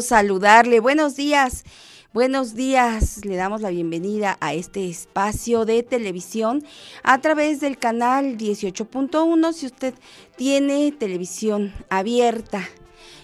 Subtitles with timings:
[0.00, 0.80] Saludarle.
[0.80, 1.64] Buenos días.
[2.12, 6.64] Buenos días, le damos la bienvenida a este espacio de televisión
[7.02, 9.94] a través del canal 18.1 si usted
[10.36, 12.68] tiene televisión abierta.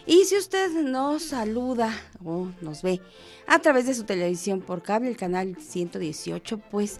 [0.06, 1.92] Y si usted nos saluda
[2.24, 3.00] o nos ve
[3.46, 6.98] a través de su televisión por cable, el canal 118, pues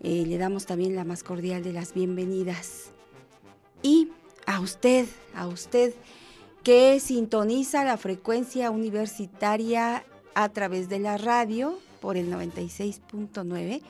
[0.00, 2.92] eh, le damos también la más cordial de las bienvenidas.
[3.82, 4.08] Y
[4.44, 5.94] a usted, a usted
[6.62, 13.82] que sintoniza la frecuencia universitaria a través de la radio por el 96.9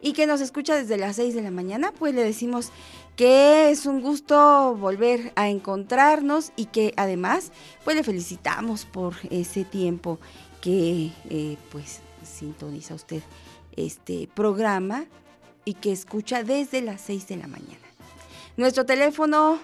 [0.00, 2.70] y que nos escucha desde las 6 de la mañana, pues le decimos
[3.16, 7.50] que es un gusto volver a encontrarnos y que además
[7.84, 10.20] pues le felicitamos por ese tiempo
[10.60, 13.22] que eh, pues sintoniza usted
[13.76, 15.06] este programa
[15.64, 17.78] y que escucha desde las 6 de la mañana.
[18.56, 19.58] Nuestro teléfono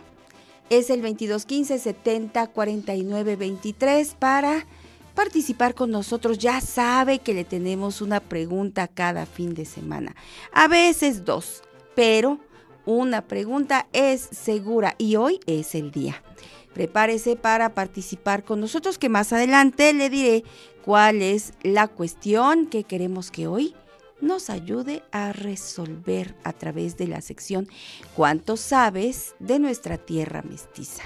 [0.70, 4.66] es el 2215 70 49 23 para
[5.14, 6.38] participar con nosotros.
[6.38, 10.14] Ya sabe que le tenemos una pregunta cada fin de semana.
[10.52, 11.62] A veces dos,
[11.94, 12.38] pero
[12.86, 16.22] una pregunta es segura y hoy es el día.
[16.74, 20.44] Prepárese para participar con nosotros que más adelante le diré
[20.84, 23.74] cuál es la cuestión que queremos que hoy
[24.24, 27.68] nos ayude a resolver a través de la sección
[28.16, 31.02] ¿Cuánto sabes de nuestra tierra mestiza?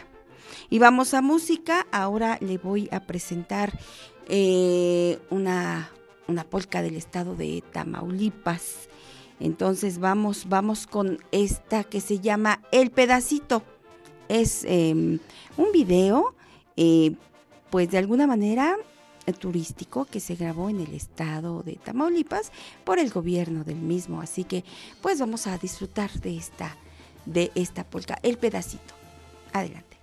[0.71, 1.87] Y vamos a música.
[1.91, 3.79] Ahora le voy a presentar
[4.29, 5.91] eh, una,
[6.27, 8.89] una polca del estado de Tamaulipas.
[9.41, 13.63] Entonces vamos, vamos con esta que se llama El Pedacito.
[14.29, 15.19] Es em,
[15.57, 16.35] un video,
[16.77, 17.15] eh,
[17.71, 18.77] pues de alguna manera
[19.35, 22.53] turístico que se grabó en el estado de Tamaulipas
[22.85, 24.21] por el gobierno del mismo.
[24.21, 24.65] Así que
[25.03, 26.77] pues vamos a disfrutar de esta,
[27.27, 28.95] de esta polka, el pedacito.
[29.53, 29.98] Adelante.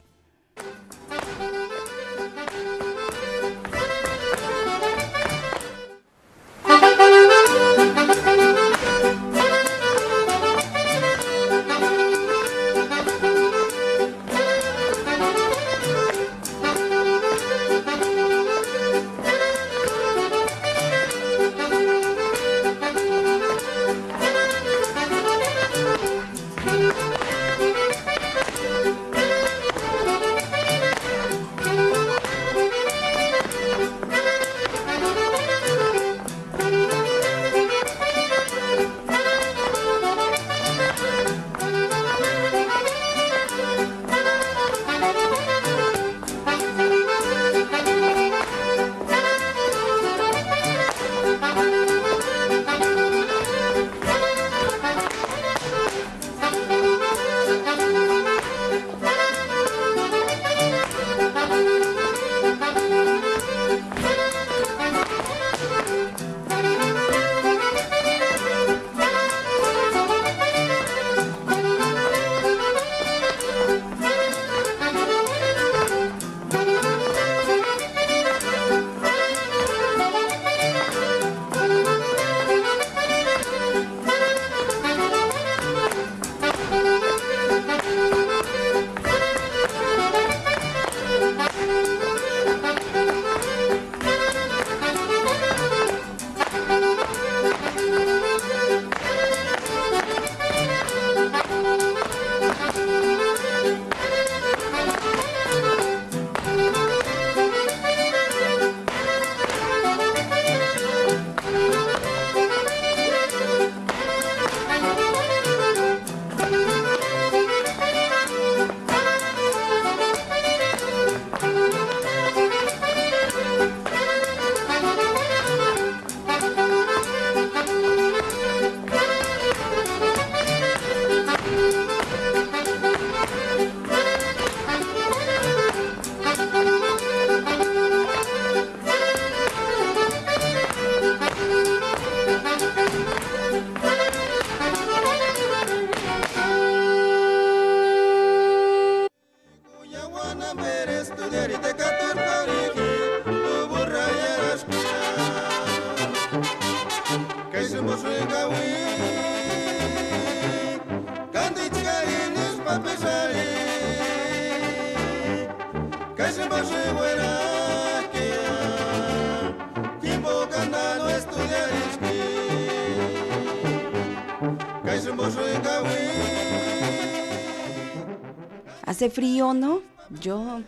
[179.09, 179.81] Frío, ¿no?
[180.21, 180.61] Yo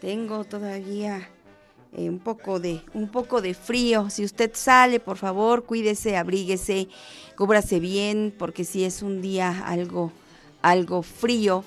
[0.00, 1.28] tengo todavía
[1.92, 4.10] eh, un poco de un poco de frío.
[4.10, 6.88] Si usted sale, por favor, cuídese, abríguese,
[7.36, 10.12] cúbrase bien, porque si es un día algo
[10.62, 11.62] algo frío,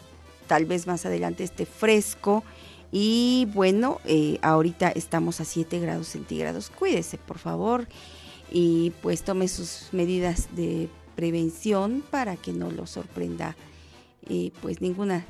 [0.47, 2.43] tal vez más adelante esté fresco.
[2.91, 6.69] Y bueno, eh, ahorita estamos a 7 grados centígrados.
[6.69, 7.87] Cuídese, por favor,
[8.51, 13.55] y pues tome sus medidas de prevención para que no lo sorprenda
[14.61, 15.25] pues ninguna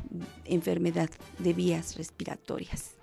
[0.46, 1.10] enfermedad
[1.40, 2.96] de vías respiratorias.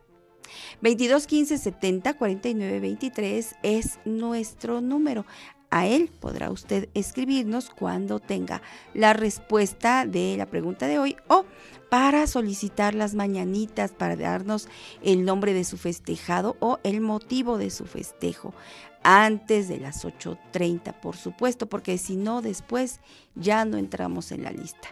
[0.80, 5.24] 22 15 70 49 23 es nuestro número.
[5.70, 8.62] A él podrá usted escribirnos cuando tenga
[8.92, 11.44] la respuesta de la pregunta de hoy o
[11.90, 14.68] para solicitar las mañanitas, para darnos
[15.02, 18.54] el nombre de su festejado o el motivo de su festejo
[19.02, 23.00] antes de las 8.30, por supuesto, porque si no, después
[23.34, 24.88] ya no entramos en la lista.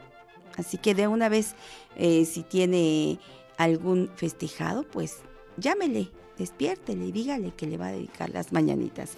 [0.56, 1.54] Así que de una vez,
[1.96, 3.18] eh, si tiene
[3.56, 5.18] algún festejado, pues
[5.56, 9.12] llámele, despiértele y dígale que le va a dedicar las mañanitas.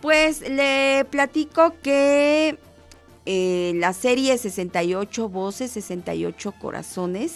[0.00, 2.58] Pues le platico que
[3.24, 7.34] eh, la serie 68 Voces, 68 Corazones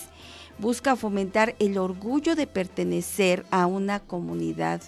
[0.59, 4.83] busca fomentar el orgullo de pertenecer a una comunidad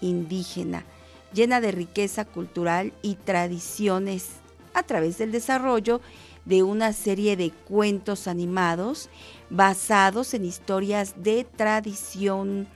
[0.00, 0.84] indígena
[1.32, 4.28] llena de riqueza cultural y tradiciones
[4.74, 6.00] a través del desarrollo
[6.44, 9.08] de una serie de cuentos animados
[9.50, 12.66] basados en historias de tradición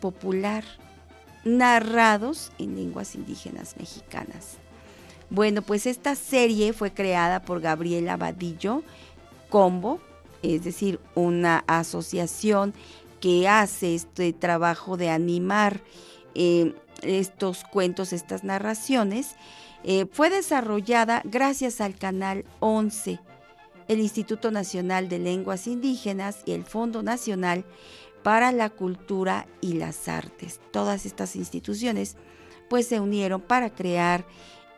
[0.00, 0.64] popular,
[1.44, 4.58] narrados en lenguas indígenas mexicanas.
[5.30, 8.82] Bueno, pues esta serie fue creada por Gabriela Vadillo
[9.48, 10.00] Combo,
[10.42, 12.74] es decir, una asociación
[13.20, 15.80] que hace este trabajo de animar
[16.34, 19.36] eh, estos cuentos, estas narraciones,
[19.84, 23.18] eh, fue desarrollada gracias al Canal 11,
[23.88, 27.64] el Instituto Nacional de Lenguas Indígenas y el Fondo Nacional
[28.22, 30.60] para la Cultura y las Artes.
[30.70, 32.16] Todas estas instituciones
[32.68, 34.24] pues se unieron para crear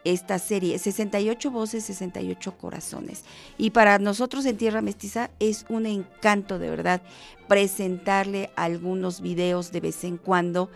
[0.05, 3.25] esta serie, 68 voces, 68 corazones.
[3.57, 7.03] Y para nosotros en Tierra Mestiza es un encanto de verdad
[7.49, 10.71] presentarle algunos videos de vez en cuando,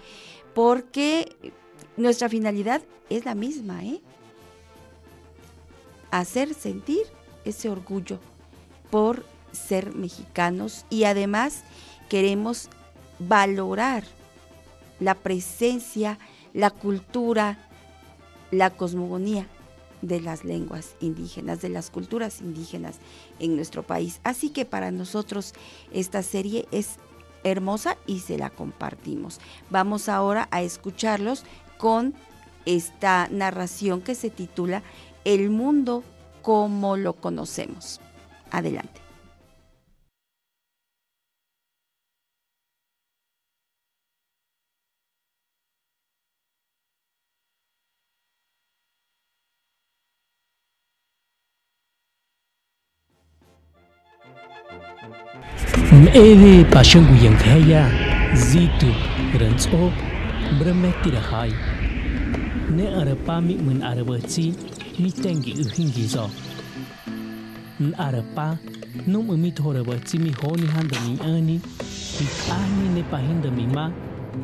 [0.55, 1.37] porque
[1.97, 4.01] nuestra finalidad es la misma, ¿eh?
[6.11, 7.03] Hacer sentir
[7.45, 8.19] ese orgullo
[8.91, 11.63] por ser mexicanos y además
[12.09, 12.69] queremos
[13.19, 14.05] valorar
[15.01, 16.19] la presencia,
[16.53, 17.59] la cultura,
[18.51, 19.47] la cosmogonía
[20.03, 22.97] de las lenguas indígenas, de las culturas indígenas
[23.39, 24.21] en nuestro país.
[24.23, 25.55] Así que para nosotros
[25.93, 26.97] esta serie es
[27.45, 29.41] hermosa y se la compartimos.
[29.71, 31.45] Vamos ahora a escucharlos
[31.79, 32.15] con
[32.67, 34.83] esta narración que se titula
[35.29, 36.03] el mundo
[36.41, 38.01] como lo conocemos.
[38.51, 39.03] Adelante.
[56.15, 57.85] Ede pashangu yang kaya
[58.33, 58.91] zitu
[59.37, 59.93] rantso
[60.59, 61.53] bremetti rahai
[62.73, 64.57] ne arapami mun arabachi
[64.99, 66.31] mitengi uhingizo.
[67.81, 68.59] N arapa,
[69.07, 71.61] num umit horabati mi honi handa mi ani,
[72.19, 73.93] bit ani ne pahinda mi ma,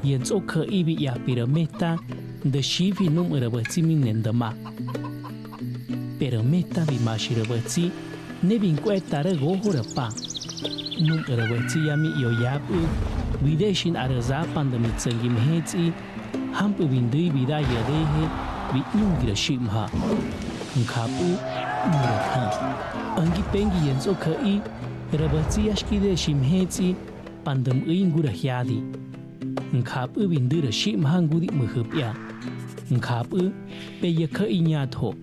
[0.03, 1.99] yenz o ka ibi ya pirameta,
[2.45, 4.53] da shivi num urabati mi nenda ma.
[6.19, 7.91] Pirameta vi ma shirabati,
[8.43, 10.09] ne vin cueta rego horapa.
[11.01, 12.87] Num urabati ya mi yo yabu,
[13.43, 15.93] videshin arazapan da mi tsangim hetzi,
[16.53, 18.29] hampu vindui vida yadehe,
[18.73, 19.91] vi ingra shimha.
[20.77, 21.39] Nkapu,
[21.87, 22.43] Mraka,
[23.17, 24.61] Angipengi Yenzo Kai,
[25.13, 26.97] Rabatsi Ashkide Shimhetsi,
[27.45, 28.83] Pandam Ingura Hyadi,
[29.73, 32.15] Nkapu Bindura Shim Hangudi Muhupya,
[32.91, 33.53] Nkapu,
[34.01, 35.15] Peyaka Inyato,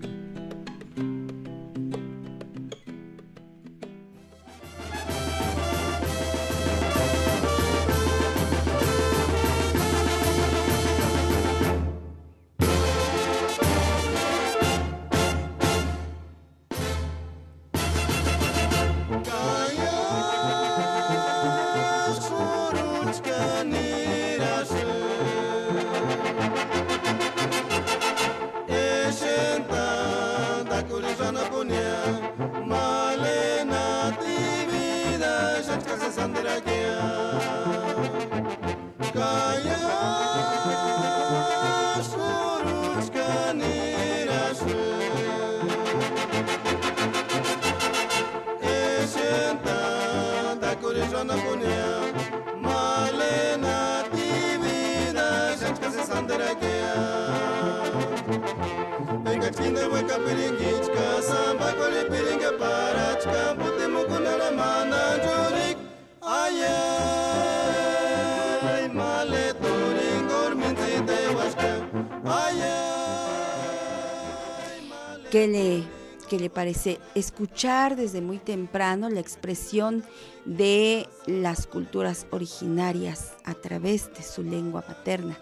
[76.52, 80.04] parece escuchar desde muy temprano la expresión
[80.46, 85.38] de las culturas originarias a través de su lengua materna?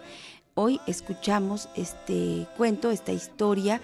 [0.54, 3.80] Hoy escuchamos este cuento, esta historia,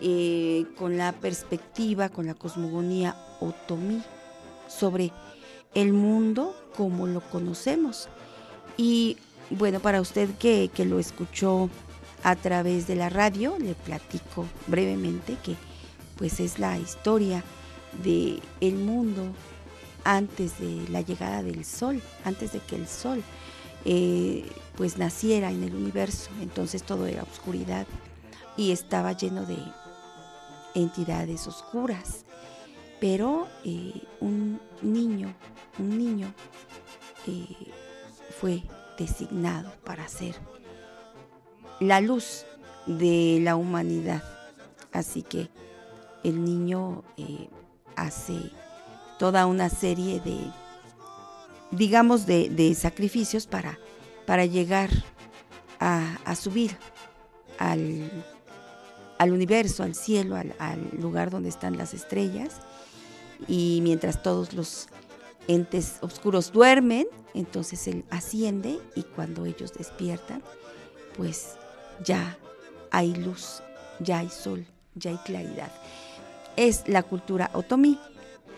[0.00, 4.02] eh, con la perspectiva, con la cosmogonía otomí
[4.68, 5.12] sobre
[5.74, 8.08] el mundo como lo conocemos.
[8.76, 9.16] Y
[9.50, 11.68] bueno, para usted que, que lo escuchó
[12.22, 15.56] a través de la radio, le platico brevemente que
[16.20, 17.42] pues es la historia
[18.04, 19.24] de el mundo
[20.04, 23.22] antes de la llegada del sol, antes de que el sol
[23.86, 24.44] eh,
[24.76, 26.30] pues naciera en el universo.
[26.42, 27.86] Entonces todo era oscuridad
[28.58, 29.56] y estaba lleno de
[30.74, 32.26] entidades oscuras.
[33.00, 35.34] Pero eh, un niño,
[35.78, 36.34] un niño
[37.26, 37.72] eh,
[38.38, 38.62] fue
[38.98, 40.34] designado para ser
[41.80, 42.44] la luz
[42.86, 44.22] de la humanidad.
[44.92, 45.48] Así que
[46.22, 47.48] el niño eh,
[47.96, 48.50] hace
[49.18, 50.38] toda una serie de,
[51.70, 53.78] digamos, de, sacrificios para,
[54.26, 54.90] para llegar
[55.78, 56.76] a, subir
[57.58, 58.10] al,
[59.20, 62.60] universo, al cielo, al, al, lugar donde están las estrellas.
[63.48, 64.88] Y mientras todos los
[65.48, 70.42] entes oscuros duermen, entonces él asciende y cuando ellos despiertan,
[71.16, 71.56] pues
[72.04, 72.38] ya
[72.90, 73.62] hay luz,
[74.00, 75.70] ya hay sol, ya hay claridad
[76.60, 77.98] es la cultura otomí,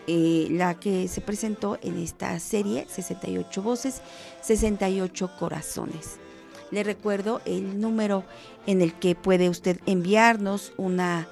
[0.07, 4.01] eh, la que se presentó en esta serie, 68 voces,
[4.41, 6.17] 68 corazones.
[6.69, 8.25] Le recuerdo el número
[8.67, 11.29] en el que puede usted enviarnos una,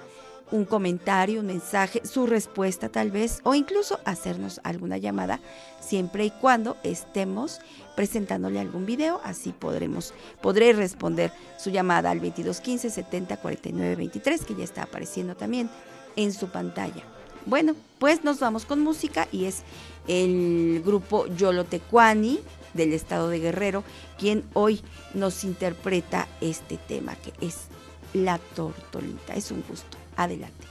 [0.49, 5.41] un comentario, un mensaje, su respuesta tal vez, o incluso hacernos alguna llamada,
[5.81, 7.59] siempre y cuando estemos
[7.97, 14.55] presentándole algún video, así podremos, podré responder su llamada al 2215 70 49 23, que
[14.55, 15.69] ya está apareciendo también
[16.15, 17.03] en su pantalla.
[17.45, 19.63] Bueno, pues nos vamos con música y es
[20.07, 22.39] el grupo Yolotecuani
[22.73, 23.83] del estado de Guerrero
[24.17, 24.81] quien hoy
[25.13, 27.65] nos interpreta este tema que es
[28.13, 29.33] La Tortolita.
[29.33, 29.97] Es un gusto.
[30.15, 30.67] Adelante.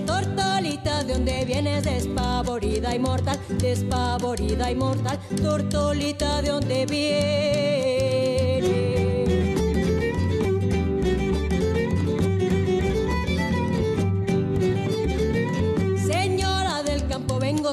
[0.00, 1.04] Tortolita?
[1.04, 1.84] ¿De dónde vienes?
[1.84, 8.53] Despavorida y mortal, despavorida y mortal, tortolita, ¿de dónde vienes?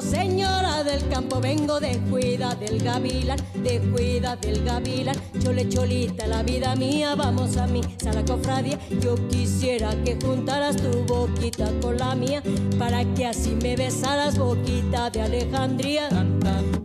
[0.00, 5.16] Señora del campo, vengo de cuida del gavilán, de cuida del gavilán.
[5.42, 8.78] Chole cholita, la vida mía, vamos a mí, a la cofradía.
[9.00, 12.42] Yo quisiera que juntaras tu boquita con la mía,
[12.78, 16.08] para que así me besaras, boquita de Alejandría.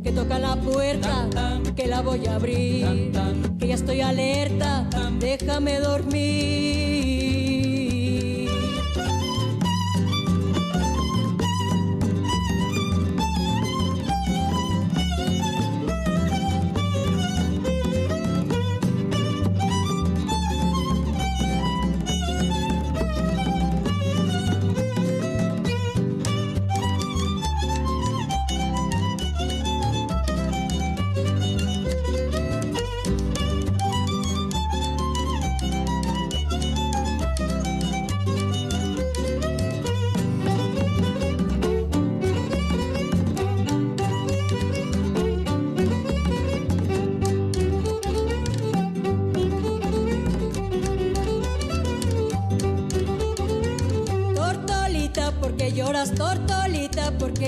[0.03, 1.27] Que toca la puerta,
[1.75, 3.11] que la voy a abrir,
[3.59, 4.87] que ya estoy alerta,
[5.19, 7.36] déjame dormir.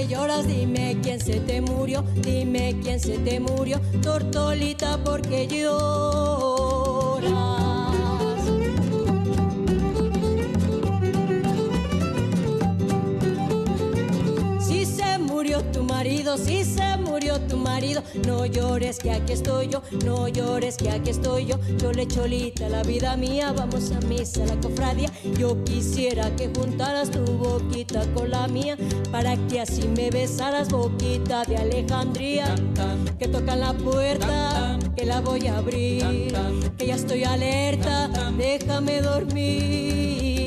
[0.08, 5.90] Lloras, dime quién se te murió, dime quién se te murió, tortolita, porque lloras.
[14.60, 16.99] Si se murió murió tu marido, si se
[17.30, 21.60] murió tu marido, no llores que aquí estoy yo, no llores que aquí estoy yo,
[21.78, 27.12] yo le cholita la vida mía, vamos a misa, la cofradía, yo quisiera que juntaras
[27.12, 28.78] tu boquita con la mía,
[29.12, 32.56] para que así me besaras boquita de Alejandría,
[33.20, 36.34] que toca la puerta, que la voy a abrir,
[36.78, 40.39] que ya estoy alerta, déjame dormir.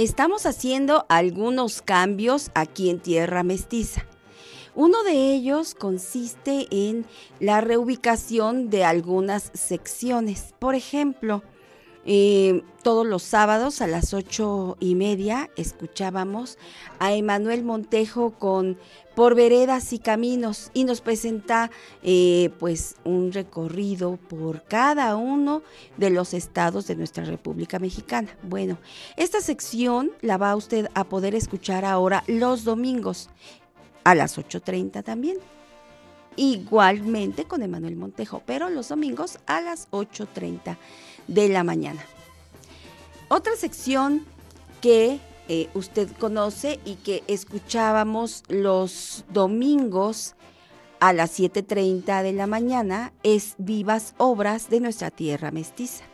[0.00, 4.06] Estamos haciendo algunos cambios aquí en Tierra Mestiza.
[4.74, 7.04] Uno de ellos consiste en
[7.38, 10.54] la reubicación de algunas secciones.
[10.58, 11.42] Por ejemplo,
[12.82, 16.56] todos los sábados a las ocho y media escuchábamos
[16.98, 18.78] a Emanuel Montejo con
[19.14, 21.70] Por Veredas y Caminos y nos presenta
[22.02, 25.62] eh, pues un recorrido por cada uno
[25.98, 28.34] de los estados de nuestra República Mexicana.
[28.42, 28.78] Bueno,
[29.16, 33.28] esta sección la va usted a poder escuchar ahora los domingos
[34.04, 35.36] a las 8.30 también.
[36.36, 40.78] Igualmente con Emanuel Montejo, pero los domingos a las 8.30
[41.30, 42.04] de la mañana.
[43.28, 44.26] Otra sección
[44.80, 50.34] que eh, usted conoce y que escuchábamos los domingos
[50.98, 56.04] a las 7.30 de la mañana es Vivas Obras de nuestra Tierra Mestiza.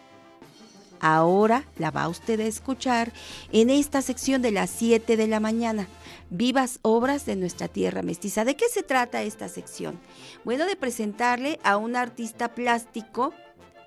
[1.00, 3.12] Ahora la va usted a escuchar
[3.52, 5.88] en esta sección de las 7 de la mañana.
[6.30, 8.44] Vivas obras de nuestra tierra mestiza.
[8.44, 10.00] ¿De qué se trata esta sección?
[10.44, 13.32] Bueno, de presentarle a un artista plástico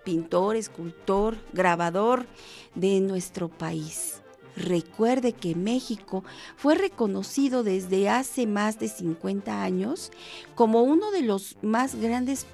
[0.10, 2.26] pintor, escultor, grabador
[2.74, 4.24] de nuestro país.
[4.56, 6.24] Recuerde que México
[6.58, 10.12] fue reconocido desde hace más de 50 años
[10.56, 12.48] como uno de los más grandes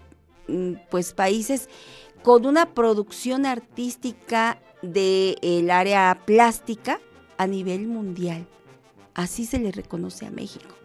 [0.50, 1.70] mm, pues, países
[2.24, 7.00] con una producción artística del área plástica
[7.38, 8.46] a nivel mundial.
[9.14, 10.76] Así se le reconoce a México.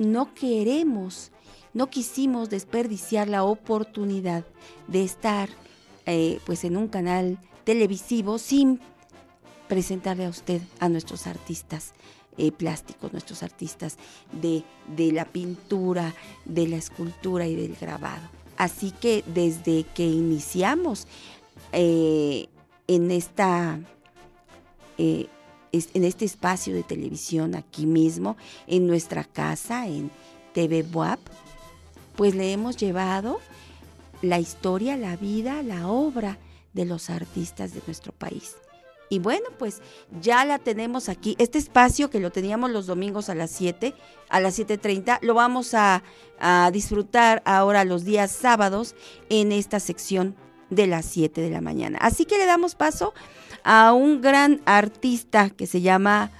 [0.00, 1.30] No queremos,
[1.74, 4.44] no quisimos desperdiciar la oportunidad
[4.88, 5.48] de estar
[6.06, 8.80] eh, pues en un canal televisivo sin
[9.68, 11.92] presentarle a usted a nuestros artistas
[12.38, 13.98] eh, plásticos, nuestros artistas
[14.32, 14.64] de,
[15.12, 18.28] la pintura, de la escultura y del grabado.
[18.56, 21.06] Así que desde que iniciamos
[21.72, 22.48] eh,
[22.86, 23.80] en, esta,
[24.98, 25.28] en
[25.72, 28.36] este espacio de televisión aquí mismo,
[28.66, 30.10] en nuestra casa, en
[30.52, 30.84] TV
[32.16, 33.40] pues le hemos llevado
[34.22, 36.38] la historia, la vida, la obra
[36.72, 38.56] de los artistas de nuestro país.
[39.12, 39.82] Y bueno, pues
[40.22, 41.36] ya la tenemos aquí.
[41.38, 43.94] Este espacio que lo teníamos los domingos a las 7,
[44.30, 46.02] a las 7.30, lo vamos a,
[46.72, 48.96] disfrutar ahora los días sábados
[49.28, 50.34] en esta sección
[50.70, 51.98] de las 7 de la mañana.
[52.00, 53.12] Así que le damos paso
[53.62, 56.32] a un gran artista que se llama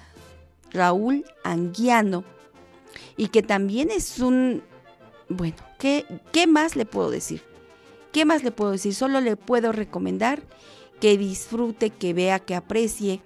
[0.72, 2.24] Raúl Anguiano
[3.16, 4.64] y que también es un,
[5.28, 7.51] bueno, ¿qué, qué más le puedo decir?
[8.12, 8.94] ¿Qué más le puedo decir?
[8.94, 10.42] Solo le puedo recomendar
[11.00, 13.22] que disfrute, que vea, que aprecie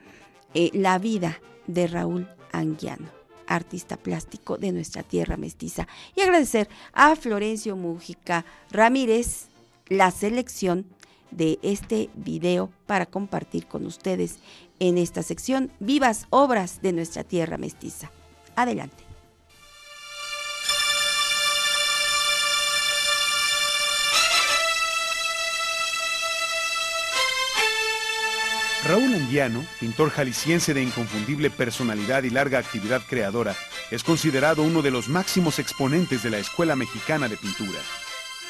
[0.55, 3.09] eh, la vida de Raúl Anguiano,
[3.47, 5.89] artista plástico de nuestra tierra mestiza.
[6.15, 9.49] Y agradecer a Florencio Mújica Ramírez
[9.89, 10.87] la selección
[11.31, 14.39] de este video para compartir con ustedes
[14.79, 18.11] en esta sección Vivas Obras de nuestra tierra mestiza.
[18.55, 19.06] Adelante.
[29.27, 33.57] Anguiano, pintor jalisciense de inconfundible personalidad y larga actividad creadora,
[33.91, 37.81] es considerado uno de los máximos exponentes de la Escuela Mexicana de Pintura.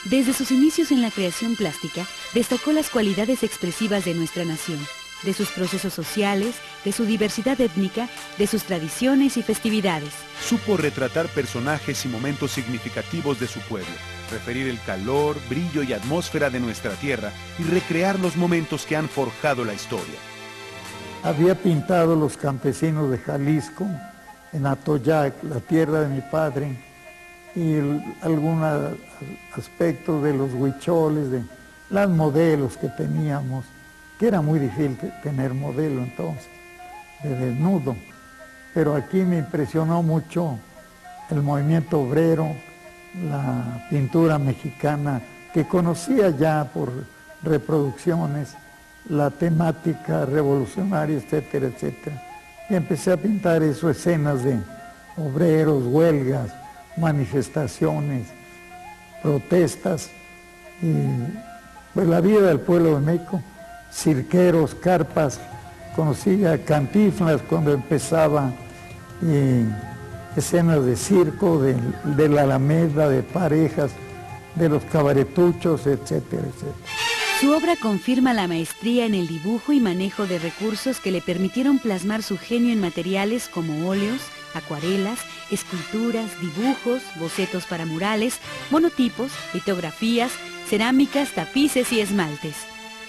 [0.05, 4.79] Desde sus inicios en la creación plástica, destacó las cualidades expresivas de nuestra nación,
[5.23, 10.13] de sus procesos sociales, de su diversidad étnica, de sus tradiciones y festividades.
[10.47, 13.95] Supo retratar personajes y momentos significativos de su pueblo,
[14.31, 19.09] referir el calor, brillo y atmósfera de nuestra tierra y recrear los momentos que han
[19.09, 20.36] forjado la historia.
[21.27, 23.85] Había pintado los campesinos de Jalisco,
[24.53, 26.79] en Atoyac, la tierra de mi padre,
[27.57, 27.79] y
[28.23, 28.95] algunos
[29.57, 31.43] aspectos de los huicholes, de
[31.91, 33.65] las modelos que teníamos,
[34.21, 36.47] que era muy difícil tener modelo entonces,
[37.25, 37.97] de desnudo.
[38.73, 40.61] Pero aquí me impresionó mucho
[41.29, 42.55] el movimiento obrero,
[43.29, 45.21] la pintura mexicana,
[45.53, 46.93] que conocía ya por
[47.43, 48.55] reproducciones,
[49.09, 52.23] la temática revolucionaria, etcétera, etcétera.
[52.69, 54.59] Y empecé a pintar eso, escenas de
[55.17, 56.51] obreros, huelgas,
[56.97, 58.27] manifestaciones,
[59.23, 60.11] protestas,
[60.83, 60.93] y
[61.95, 63.43] pues la vida del pueblo de México,
[63.93, 65.41] cirqueros, carpas,
[65.95, 68.53] conocía Cantiflas cuando empezaba,
[69.23, 69.65] y
[70.39, 73.91] escenas de circo, de, de la alameda, de parejas,
[74.55, 77.06] de los cabaretuchos, etcétera, etcétera.
[77.41, 81.79] Su obra confirma la maestría en el dibujo y manejo de recursos que le permitieron
[81.79, 84.23] plasmar su genio en materiales como óleos,
[84.55, 85.19] acuarelas,
[85.51, 88.39] esculturas, dibujos, bocetos para murales,
[88.71, 90.33] monotipos, litografías,
[90.67, 92.57] cerámicas, tapices y esmaltes.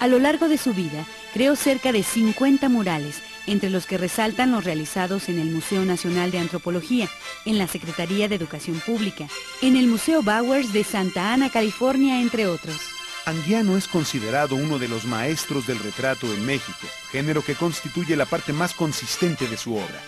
[0.01, 4.51] A lo largo de su vida, creó cerca de 50 murales, entre los que resaltan
[4.51, 7.07] los realizados en el Museo Nacional de Antropología,
[7.45, 9.29] en la Secretaría de Educación Pública,
[9.61, 12.96] en el Museo Bowers de Santa Ana, California, entre otros.
[13.27, 18.25] Anguiano es considerado uno de los maestros del retrato en México, género que constituye la
[18.25, 19.99] parte más consistente de su obra.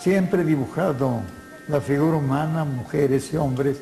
[0.00, 1.20] Siempre he dibujado
[1.68, 3.76] la figura humana, mujeres y hombres,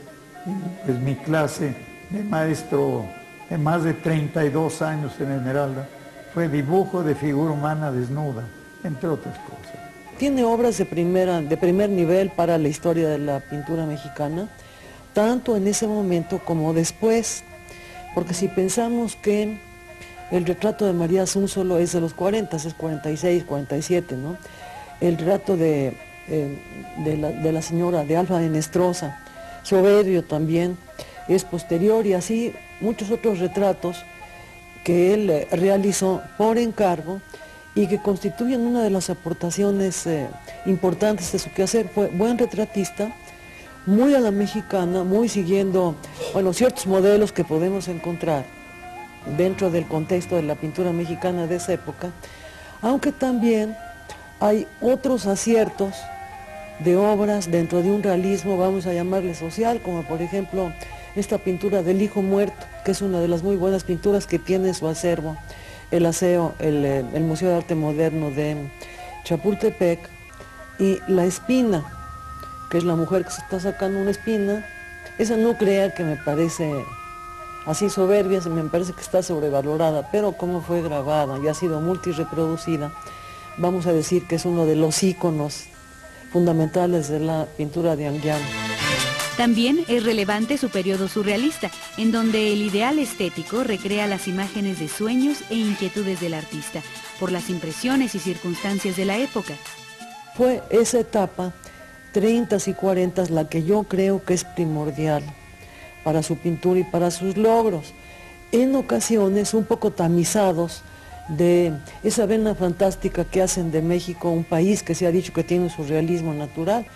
[0.45, 1.77] y pues mi clase
[2.11, 3.07] de maestro
[3.49, 5.89] de más de 32 años en Esmeralda
[6.35, 8.43] fue dibujo de figura humana desnuda,
[8.83, 9.77] entre otras cosas.
[10.19, 14.49] Tiene obras de, primera, de primer nivel para la historia de la pintura mexicana,
[15.13, 17.45] tanto en ese momento como después
[18.15, 19.57] porque si pensamos que
[20.31, 24.37] el retrato de María solo es de los 40, es 46, 47, ¿no?
[25.01, 25.95] El retrato de,
[26.29, 26.57] eh,
[26.99, 29.19] de, la, señora de Alfa de Nestrosa,
[29.63, 30.79] Soberbio también,
[31.27, 34.05] es posterior y así muchos otros retratos
[34.85, 37.21] que él eh, realizó por encargo
[37.75, 40.29] y que constituyen una de las aportaciones eh,
[40.67, 41.89] importantes de su quehacer.
[41.89, 43.13] Fue buen retratista,
[43.91, 45.97] muy a la mexicana, muy siguiendo,
[46.33, 48.45] bueno, ciertos modelos que podemos encontrar
[49.37, 52.13] dentro del contexto de la pintura mexicana de esa época,
[52.83, 53.77] aunque también
[54.39, 55.95] hay otros aciertos
[56.79, 60.73] de obras dentro de un realismo, vamos a llamarle social, como por ejemplo
[61.17, 64.73] esta pintura del hijo muerto, que es una de las muy buenas pinturas que tiene
[64.73, 65.37] su acervo,
[65.91, 68.57] el aseo, el, eh, el Museo de Arte Moderno de
[69.25, 69.99] Chapultepec,
[70.79, 72.00] y La Espina,
[72.71, 74.65] que es la mujer que se está sacando una espina,
[75.19, 76.73] esa no crea que me parece
[77.67, 82.93] así soberbia, me parece que está sobrevalorada, pero como fue grabada y ha sido multireproducida,
[83.59, 85.65] vamos a decir que es uno de los íconos
[86.33, 88.45] fundamentales de la pintura de Anguiano.
[89.37, 94.89] También es relevante su periodo surrealista, en donde el ideal estético recrea las imágenes de
[94.89, 96.83] sueños e inquietudes del artista,
[97.19, 99.55] por las impresiones y circunstancias de la época.
[100.37, 101.53] Fue esa etapa
[102.13, 105.23] 30 y 40 la que yo creo que es primordial
[106.05, 107.93] para su pintura y para sus logros.
[108.53, 110.83] En ocasiones un poco tamizados
[111.29, 115.45] de esa vena fantástica que hacen de México un país que se ha dicho que
[115.45, 116.87] tiene su realismo natural.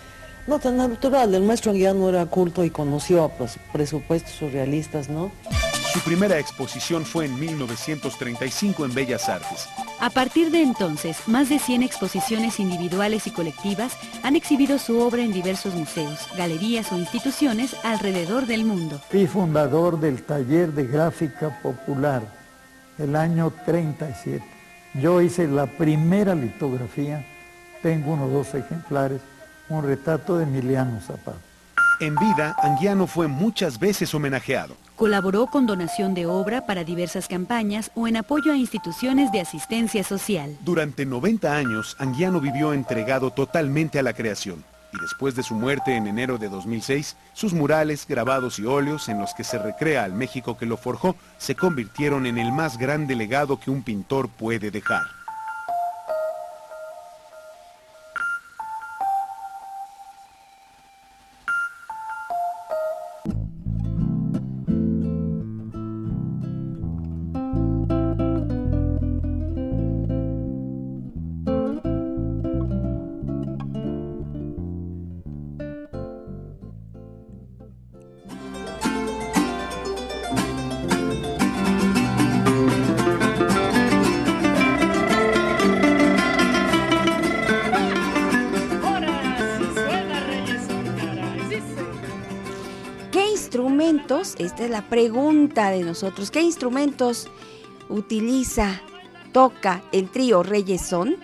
[0.47, 3.31] No tan natural, el maestro no era culto y conoció a
[3.71, 5.31] presupuestos surrealistas, ¿no?
[5.95, 9.69] Su primera exposición fue en 1935 en Bellas Artes.
[10.01, 15.21] A partir de entonces, más de 100 exposiciones individuales y colectivas han exhibido su obra
[15.21, 18.99] en diversos museos, galerías o instituciones alrededor del mundo.
[19.09, 22.23] Fui fundador del taller de gráfica popular
[22.97, 24.43] el año 37.
[24.95, 27.25] Yo hice la primera litografía,
[27.81, 29.21] tengo unos dos ejemplares,
[29.69, 31.37] un retrato de Emiliano Zapata.
[32.01, 34.75] En vida, Anguiano fue muchas veces homenajeado.
[34.95, 40.03] Colaboró con donación de obra para diversas campañas o en apoyo a instituciones de asistencia
[40.03, 40.57] social.
[40.61, 44.63] Durante 90 años, Anguiano vivió entregado totalmente a la creación.
[44.93, 49.19] Y después de su muerte en enero de 2006, sus murales, grabados y óleos en
[49.19, 53.15] los que se recrea al México que lo forjó, se convirtieron en el más grande
[53.15, 55.24] legado que un pintor puede dejar.
[94.37, 96.29] Esta es la pregunta de nosotros.
[96.29, 97.29] ¿Qué instrumentos
[97.87, 98.81] utiliza,
[99.31, 101.15] toca el trío Reyes Son?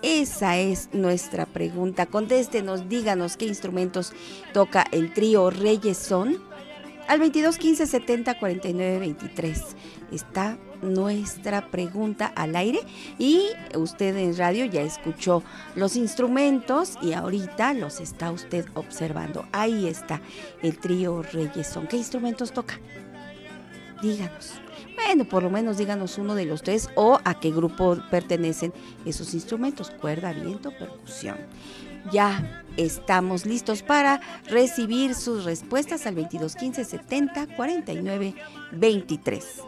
[0.00, 2.06] Esa es nuestra pregunta.
[2.06, 4.14] Contéstenos, díganos qué instrumentos
[4.54, 6.42] toca el trío Reyes Son.
[7.08, 9.62] Al 22 15 70 49 23
[10.12, 12.80] está nuestra pregunta al aire
[13.18, 15.42] y usted en radio ya escuchó
[15.74, 19.46] los instrumentos y ahorita los está usted observando.
[19.52, 20.20] Ahí está
[20.62, 21.86] el trío Reyesón.
[21.86, 22.78] ¿Qué instrumentos toca?
[24.00, 24.54] Díganos.
[24.94, 28.72] Bueno, por lo menos díganos uno de los tres o a qué grupo pertenecen
[29.04, 31.36] esos instrumentos, cuerda, viento, percusión.
[32.10, 38.34] Ya estamos listos para recibir sus respuestas al 2215 70 49
[38.72, 39.62] 23.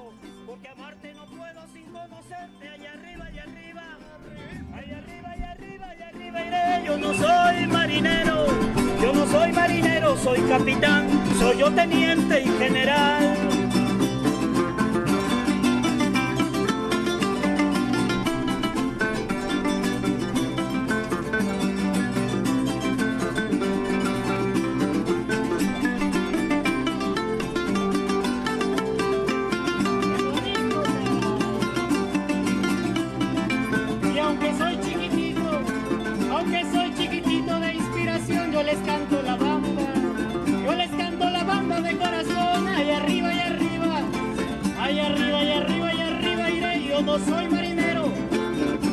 [6.84, 8.46] Yo no soy marinero,
[9.00, 13.63] yo no soy marinero, soy capitán, soy yo teniente y general.
[38.74, 39.86] Les canto la bamba.
[40.64, 44.00] Yo les canto la bamba de corazón, ahí arriba y arriba,
[44.80, 46.88] ahí arriba y arriba y arriba iré.
[46.88, 48.04] Yo no soy marinero,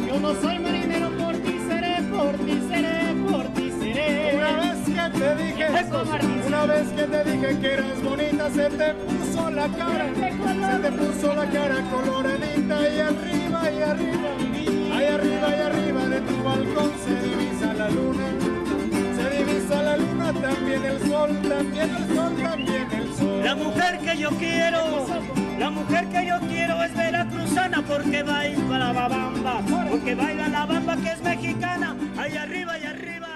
[0.07, 4.35] yo no soy marinero, por ti seré, por ti seré, por ti seré.
[4.35, 6.03] Una vez que te dije Eso,
[6.47, 10.91] una vez que te dije que eras bonita, se te puso la cara, se te
[10.91, 12.77] puso la cara coloradita.
[12.95, 14.29] Y arriba y arriba,
[14.95, 18.27] ahí arriba y arriba de tu balcón se divisa la luna,
[19.91, 23.43] la luna, también el sol, también el sol, también el sol.
[23.43, 25.05] La mujer que yo quiero,
[25.59, 30.95] la mujer que yo quiero es veracruzana porque baila la bamba, porque baila la bamba
[30.97, 33.27] que es mexicana, ahí arriba y arriba.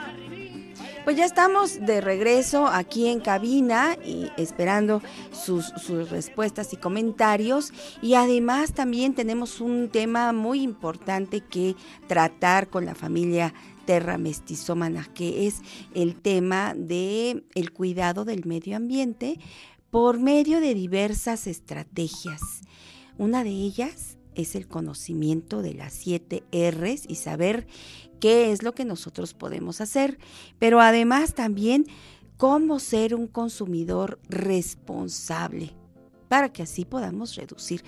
[1.03, 7.73] Pues ya estamos de regreso aquí en cabina y esperando sus, sus respuestas y comentarios.
[8.01, 11.75] Y además también tenemos un tema muy importante que
[12.07, 13.53] tratar con la familia
[13.85, 15.61] Terra Mestizómana, que es
[15.93, 19.39] el tema de el cuidado del medio ambiente
[19.89, 22.41] por medio de diversas estrategias.
[23.17, 27.67] Una de ellas es el conocimiento de las siete R's y saber
[28.19, 30.17] qué es lo que nosotros podemos hacer,
[30.59, 31.85] pero además también
[32.37, 35.73] cómo ser un consumidor responsable
[36.35, 37.81] para que así podamos reducir.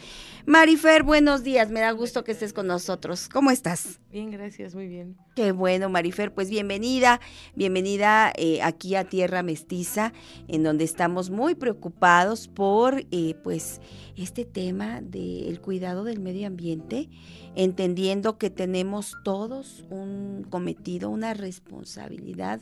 [0.46, 3.28] Marifer, buenos días, me da gusto que estés con nosotros.
[3.28, 4.00] ¿Cómo estás?
[4.10, 5.18] Bien, gracias, muy bien.
[5.36, 7.20] Qué bueno, Marifer, pues bienvenida,
[7.56, 10.14] bienvenida eh, aquí a Tierra Mestiza,
[10.48, 13.82] en donde estamos muy preocupados por eh, pues
[14.16, 17.10] este tema del cuidado del medio ambiente,
[17.54, 22.62] entendiendo que tenemos todos un cometido, una responsabilidad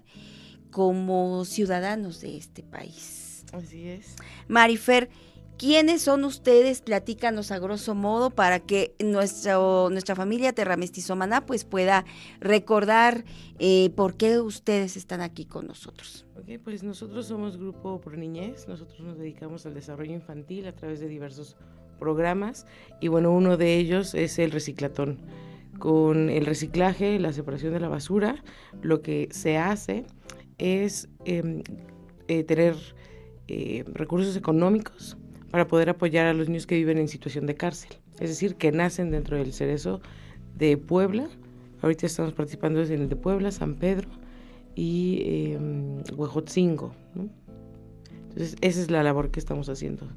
[0.71, 3.35] como ciudadanos de este país.
[3.53, 4.15] Así es.
[4.47, 5.09] Marifer,
[5.57, 6.81] ¿Quiénes son ustedes?
[6.81, 12.03] Platícanos a grosso modo para que nuestro, nuestra familia Terramestizomana pues pueda
[12.41, 13.23] recordar
[13.59, 16.25] eh, por qué ustedes están aquí con nosotros.
[16.35, 20.99] Ok, pues nosotros somos Grupo Pro Niñez, nosotros nos dedicamos al desarrollo infantil a través
[20.99, 21.55] de diversos
[21.99, 22.65] programas
[22.99, 25.19] y bueno, uno de ellos es el reciclatón.
[25.79, 28.43] Con el reciclaje, la separación de la basura,
[28.81, 30.05] lo que se hace
[30.57, 31.63] es eh,
[32.27, 32.75] eh, tener
[33.47, 35.17] eh, recursos económicos
[35.55, 38.73] para poder apoyar a los niños que viven en situación de cárcel, es decir, que
[38.73, 40.01] nacen dentro del cerezo
[40.57, 41.29] de Puebla.
[41.81, 44.09] Ahorita estamos participando en el de Puebla, San Pedro
[44.75, 45.57] y eh,
[46.13, 46.93] Huejotzingo.
[47.13, 47.29] ¿no?
[48.31, 50.09] Entonces, esa es la labor que estamos haciendo.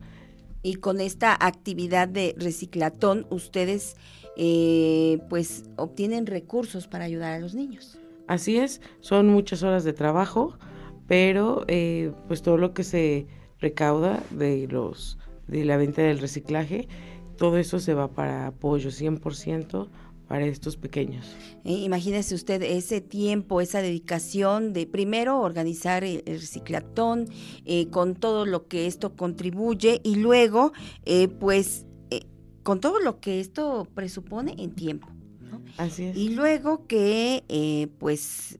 [0.64, 3.94] Y con esta actividad de reciclatón, ustedes
[4.36, 7.96] eh, pues obtienen recursos para ayudar a los niños.
[8.26, 10.58] Así es, son muchas horas de trabajo,
[11.06, 13.28] pero eh, pues todo lo que se
[13.60, 15.17] recauda de los
[15.48, 16.88] de la venta del reciclaje,
[17.36, 19.88] todo eso se va para apoyo 100%
[20.28, 21.34] para estos pequeños.
[21.64, 27.26] Eh, imagínese usted ese tiempo, esa dedicación de primero organizar el, reciclatón
[27.64, 30.72] eh, con todo lo que esto contribuye y luego
[31.06, 32.20] eh, pues eh,
[32.62, 35.08] con todo lo que esto presupone en tiempo.
[35.40, 35.62] ¿no?
[35.78, 36.16] Así es.
[36.16, 38.58] Y luego que pues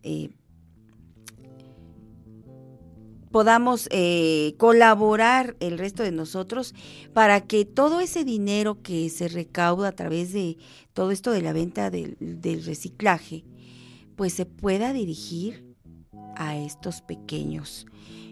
[3.30, 6.74] podamos eh, colaborar el resto de nosotros
[7.12, 10.56] para que todo ese dinero que se recauda a través de
[10.92, 12.16] todo esto de la venta del,
[12.64, 13.44] reciclaje,
[14.16, 15.64] pues se pueda dirigir
[16.36, 17.86] a estos pequeños.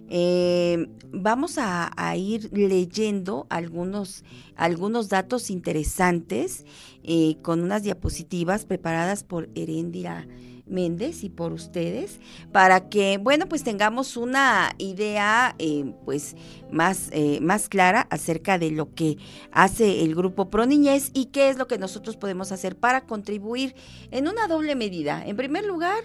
[0.09, 6.65] Eh, vamos a, a ir leyendo algunos, algunos datos interesantes
[7.03, 10.27] eh, con unas diapositivas preparadas por Herendira
[10.67, 12.21] Méndez y por ustedes
[12.53, 16.37] para que, bueno, pues tengamos una idea eh, pues
[16.71, 19.19] más, eh, más clara acerca de lo que
[19.53, 23.75] hace el grupo Pro Niñez y qué es lo que nosotros podemos hacer para contribuir
[24.11, 25.23] en una doble medida.
[25.25, 26.05] En primer lugar,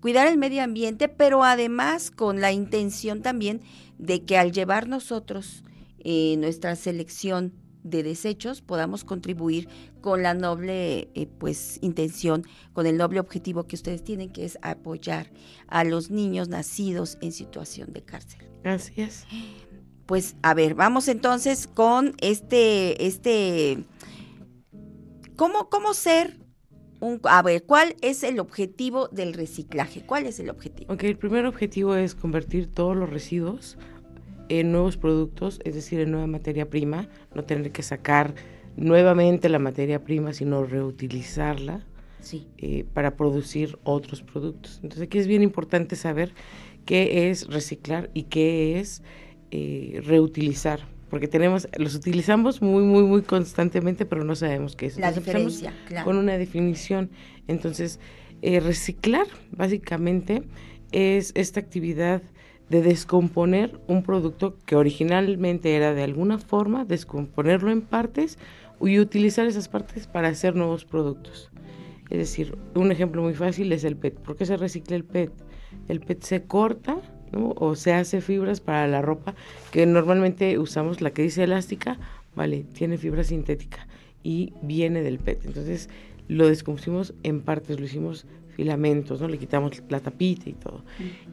[0.00, 3.62] cuidar el medio ambiente, pero además con la intención también
[3.98, 5.62] de que al llevar nosotros
[6.04, 9.68] eh, nuestra selección de desechos podamos contribuir
[10.00, 14.58] con la noble eh, pues intención, con el noble objetivo que ustedes tienen, que es
[14.62, 15.30] apoyar
[15.66, 18.48] a los niños nacidos en situación de cárcel.
[18.64, 19.26] Así es.
[20.06, 23.84] Pues a ver, vamos entonces con este, este,
[25.36, 26.38] ¿cómo, cómo ser
[27.00, 30.02] un, a ver, ¿cuál es el objetivo del reciclaje?
[30.06, 30.92] ¿Cuál es el objetivo?
[30.92, 33.76] Ok, el primer objetivo es convertir todos los residuos
[34.60, 38.34] en nuevos productos, es decir, en nueva materia prima, no tener que sacar
[38.76, 41.86] nuevamente la materia prima, sino reutilizarla
[42.20, 42.46] Sí.
[42.58, 44.78] eh, para producir otros productos.
[44.82, 46.32] Entonces aquí es bien importante saber
[46.84, 49.02] qué es reciclar y qué es
[49.50, 54.98] eh, reutilizar, porque tenemos, los utilizamos muy, muy, muy constantemente, pero no sabemos qué es.
[54.98, 56.04] La Entonces, diferencia, claro.
[56.04, 57.10] Con una definición.
[57.48, 58.00] Entonces,
[58.42, 60.42] eh, reciclar básicamente
[60.92, 62.22] es esta actividad
[62.72, 68.38] de descomponer un producto que originalmente era de alguna forma, descomponerlo en partes
[68.80, 71.50] y utilizar esas partes para hacer nuevos productos.
[72.08, 74.14] Es decir, un ejemplo muy fácil es el PET.
[74.20, 75.30] ¿Por qué se recicla el PET?
[75.88, 76.96] El PET se corta
[77.34, 79.34] o se hace fibras para la ropa,
[79.70, 81.98] que normalmente usamos la que dice elástica,
[82.34, 83.86] vale, tiene fibra sintética
[84.22, 85.44] y viene del PET.
[85.44, 85.90] Entonces
[86.26, 89.28] lo descompusimos en partes, lo hicimos filamentos, ¿no?
[89.28, 90.84] Le quitamos la tapita y todo.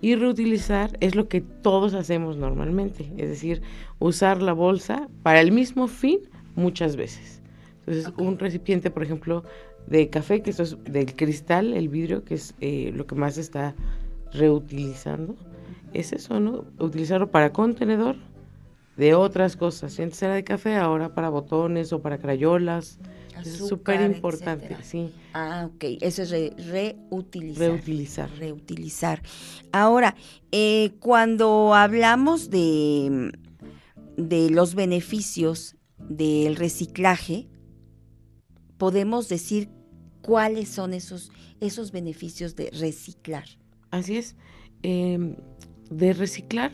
[0.02, 3.62] Y reutilizar es lo que todos hacemos normalmente, es decir,
[4.00, 6.20] usar la bolsa para el mismo fin
[6.56, 7.42] muchas veces.
[7.86, 9.44] Entonces, un recipiente, por ejemplo,
[9.88, 13.36] de café, que esto es del cristal, el vidrio, que es eh, lo que más
[13.36, 13.76] se está
[14.32, 15.36] reutilizando,
[15.94, 16.66] es eso, ¿no?
[16.78, 18.16] Utilizarlo para contenedor
[18.96, 19.94] de otras cosas.
[19.94, 23.00] Si antes era de café, ahora para botones o para crayolas.
[23.42, 25.12] Es súper importante, sí.
[25.34, 26.56] Ah, ok, eso es re-
[27.08, 27.68] reutilizar.
[27.70, 28.30] Reutilizar.
[28.38, 29.22] Reutilizar.
[29.72, 30.16] Ahora,
[30.52, 33.32] eh, cuando hablamos de,
[34.18, 37.48] de los beneficios del reciclaje,
[38.78, 39.70] podemos decir
[40.22, 43.46] cuáles son esos, esos beneficios de reciclar.
[43.92, 44.36] Así es.
[44.84, 45.36] Eh,
[45.90, 46.72] de reciclar,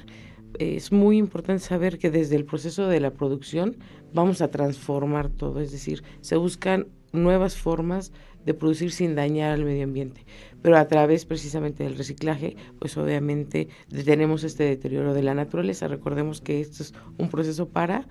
[0.59, 3.78] es muy importante saber que desde el proceso de la producción
[4.14, 8.12] vamos a transformar todo, es decir, se buscan nuevas formas
[8.45, 10.26] de producir sin dañar al medio ambiente,
[10.62, 15.88] pero a través precisamente del reciclaje, pues obviamente detenemos este deterioro de la naturaleza.
[15.88, 18.08] Recordemos que esto es un proceso para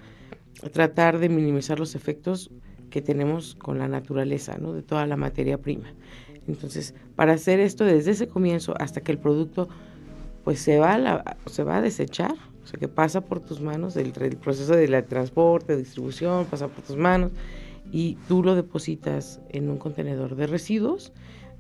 [0.72, 2.51] tratar de minimizar los efectos
[2.90, 4.72] que tenemos con la naturaleza, ¿no?
[4.72, 5.92] de toda la materia prima.
[6.47, 9.68] Entonces, para hacer esto desde ese comienzo hasta que el producto
[10.45, 12.34] pues se va a, la- se va a desechar,
[12.74, 16.84] sea que pasa por tus manos, el, el proceso de la transporte, distribución, pasa por
[16.84, 17.30] tus manos
[17.92, 21.12] y tú lo depositas en un contenedor de residuos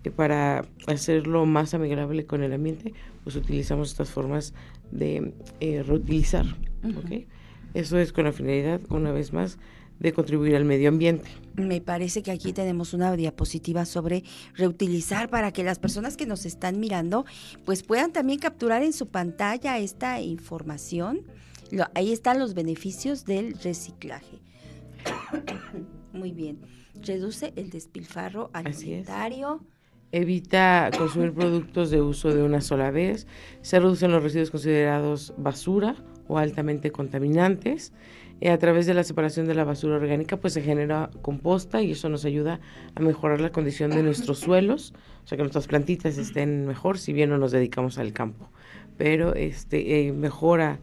[0.02, 2.92] que para hacerlo más amigable con el ambiente,
[3.22, 4.52] pues utilizamos estas formas
[4.90, 6.44] de eh, reutilizar.
[6.84, 7.24] ¿ok?
[7.72, 9.58] Eso es con la finalidad, una vez más,
[10.00, 11.30] de contribuir al medio ambiente.
[11.56, 14.24] Me parece que aquí tenemos una diapositiva sobre
[14.54, 17.24] reutilizar para que las personas que nos están mirando
[17.64, 21.20] pues puedan también capturar en su pantalla esta información.
[21.70, 24.40] Lo- ahí están los beneficios del reciclaje.
[26.12, 26.60] Muy bien.
[27.00, 29.64] Reduce el despilfarro alimentario.
[30.12, 33.26] Evita consumir productos de uso de una sola vez.
[33.62, 35.96] Se reducen los residuos considerados basura
[36.28, 37.92] o altamente contaminantes.
[38.40, 41.92] Eh, a través de la separación de la basura orgánica, pues se genera composta y
[41.92, 42.60] eso nos ayuda
[42.94, 44.92] a mejorar la condición de nuestros suelos,
[45.24, 48.50] o sea que nuestras plantitas estén mejor, si bien no nos dedicamos al campo.
[48.96, 50.80] Pero este eh, mejora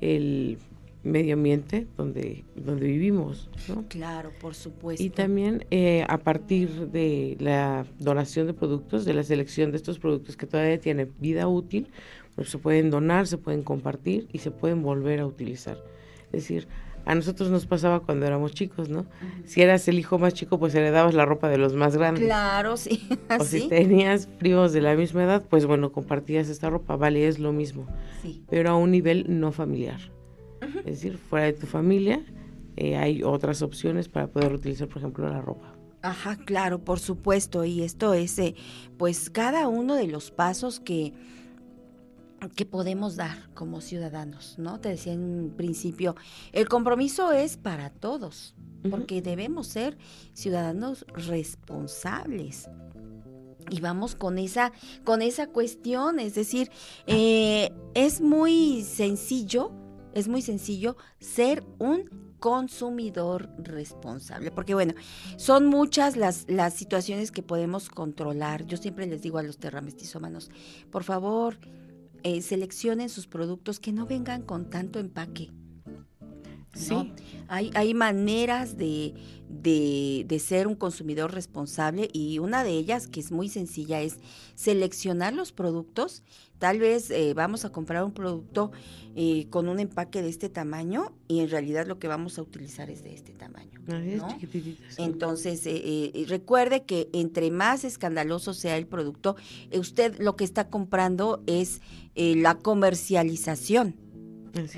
[0.00, 0.58] el
[1.04, 3.84] medio ambiente donde, donde vivimos, ¿no?
[3.88, 5.02] Claro, por supuesto.
[5.02, 9.98] Y también eh, a partir de la donación de productos, de la selección de estos
[9.98, 11.88] productos que todavía tienen vida útil,
[12.34, 15.78] pues se pueden donar, se pueden compartir y se pueden volver a utilizar.
[16.32, 16.66] Es decir,
[17.06, 19.06] a nosotros nos pasaba cuando éramos chicos, ¿no?
[19.44, 22.24] Si eras el hijo más chico, pues heredabas la ropa de los más grandes.
[22.24, 23.06] Claro, sí.
[23.40, 27.38] O si tenías primos de la misma edad, pues bueno, compartías esta ropa, vale, es
[27.38, 27.86] lo mismo,
[28.22, 28.42] Sí.
[28.48, 30.00] pero a un nivel no familiar.
[30.78, 32.22] Es decir, fuera de tu familia
[32.76, 35.74] eh, hay otras opciones para poder utilizar, por ejemplo, la ropa.
[36.02, 37.64] Ajá, claro, por supuesto.
[37.64, 38.54] Y esto es, eh,
[38.98, 41.12] pues, cada uno de los pasos que,
[42.50, 44.80] que podemos dar como ciudadanos, ¿no?
[44.80, 46.14] Te decía en un principio,
[46.52, 48.54] el compromiso es para todos,
[48.90, 49.96] porque debemos ser
[50.32, 52.68] ciudadanos responsables.
[53.70, 54.72] Y vamos con esa,
[55.04, 56.70] con esa cuestión, es decir,
[57.06, 59.72] eh, es muy sencillo,
[60.12, 64.50] es muy sencillo ser un consumidor responsable.
[64.50, 64.92] Porque bueno,
[65.36, 68.66] son muchas las, las situaciones que podemos controlar.
[68.66, 70.50] Yo siempre les digo a los terramestizómanos,
[70.90, 71.58] por favor,
[72.24, 75.50] eh, seleccionen sus productos que no vengan con tanto empaque.
[76.74, 77.12] Sí.
[77.46, 79.14] Hay, hay maneras de,
[79.48, 84.18] de, ser un consumidor responsable y una de ellas, que es muy sencilla, es
[84.54, 86.22] seleccionar los productos.
[86.64, 88.72] Tal vez eh, vamos a comprar un producto
[89.14, 92.88] eh, con un empaque de este tamaño y en realidad lo que vamos a utilizar
[92.88, 93.82] es de este tamaño.
[94.96, 99.36] Entonces, eh, recuerde que entre más escandaloso sea el producto,
[99.78, 101.82] usted lo que está comprando es
[102.14, 103.96] la comercialización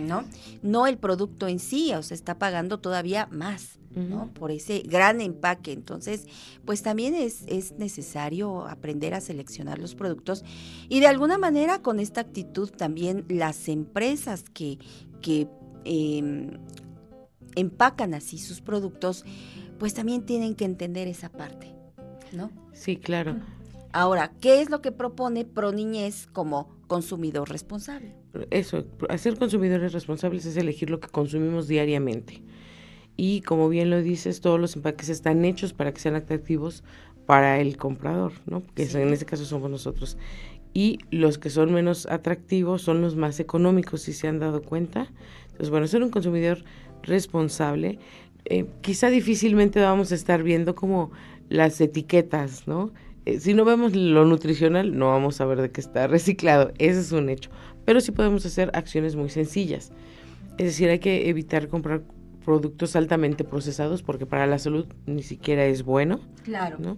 [0.01, 0.25] ¿no?
[0.63, 4.31] No el producto en sí, o sea, está pagando todavía más, ¿no?
[4.35, 5.73] Por ese gran empaque.
[5.73, 6.27] Entonces,
[6.65, 10.45] pues también es, es necesario aprender a seleccionar los productos
[10.89, 14.79] y de alguna manera con esta actitud también las empresas que,
[15.23, 15.49] que
[15.85, 16.59] em,
[17.55, 19.25] empacan así sus productos,
[19.79, 21.75] pues también tienen que entender esa parte,
[22.33, 22.51] ¿no?
[22.73, 23.41] Sí, claro.
[23.93, 28.15] Ahora, ¿qué es lo que propone Pro Niñez como consumidor responsable?
[28.51, 32.43] Eso, hacer consumidores responsables es elegir lo que consumimos diariamente.
[33.17, 36.85] Y como bien lo dices, todos los empaques están hechos para que sean atractivos
[37.25, 38.63] para el comprador, ¿no?
[38.75, 40.17] Que en este caso somos nosotros.
[40.75, 45.11] Y los que son menos atractivos son los más económicos, si se han dado cuenta.
[45.47, 46.65] Entonces, bueno, ser un consumidor
[47.03, 47.99] responsable,
[48.45, 51.11] eh, quizá difícilmente vamos a estar viendo como
[51.49, 52.93] las etiquetas, ¿no?
[53.25, 56.73] Eh, si no vemos lo nutricional, no vamos a ver de qué está reciclado.
[56.79, 57.51] Ese es un hecho.
[57.85, 59.93] Pero sí podemos hacer acciones muy sencillas.
[60.59, 62.03] Es decir, hay que evitar comprar
[62.47, 66.21] productos altamente procesados porque para la salud ni siquiera es bueno.
[66.45, 66.79] Claro.
[66.79, 66.97] ¿no?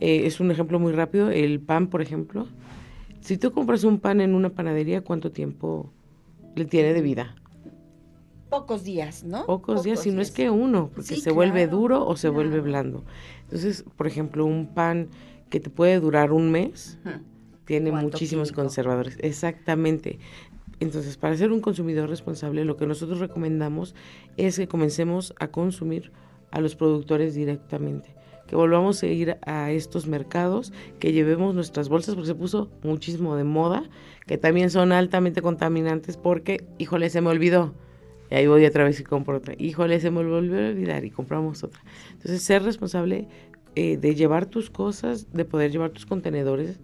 [0.00, 1.30] Eh, es un ejemplo muy rápido.
[1.30, 2.48] El pan, por ejemplo.
[3.20, 5.92] Si tú compras un pan en una panadería, ¿cuánto tiempo
[6.56, 7.36] le tiene de vida?
[8.48, 9.44] Pocos días, ¿no?
[9.44, 13.04] Pocos, días, si no es que uno, porque se vuelve duro o se vuelve blando.
[13.42, 15.08] Entonces, por ejemplo, un pan
[15.50, 16.98] que te puede durar un mes,
[17.66, 19.18] tiene muchísimos conservadores.
[19.20, 20.18] Exactamente.
[20.80, 23.94] Entonces, para ser un consumidor responsable, lo que nosotros recomendamos
[24.36, 26.12] es que comencemos a consumir
[26.50, 28.14] a los productores directamente,
[28.46, 33.36] que volvamos a ir a estos mercados, que llevemos nuestras bolsas, porque se puso muchísimo
[33.36, 33.84] de moda,
[34.26, 37.74] que también son altamente contaminantes, porque, híjole, se me olvidó.
[38.30, 39.54] Y ahí voy otra vez y compro otra.
[39.58, 41.80] Híjole, se me volvió a olvidar y compramos otra.
[42.12, 43.26] Entonces, ser responsable
[43.74, 46.78] eh, de llevar tus cosas, de poder llevar tus contenedores.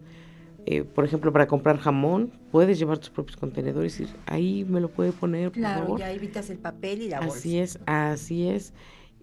[0.66, 4.88] Eh, por ejemplo, para comprar jamón, puedes llevar tus propios contenedores y ahí me lo
[4.88, 5.50] puede poner.
[5.50, 7.36] Por claro, ya evitas el papel y la bolsa.
[7.36, 8.72] Así es, así es.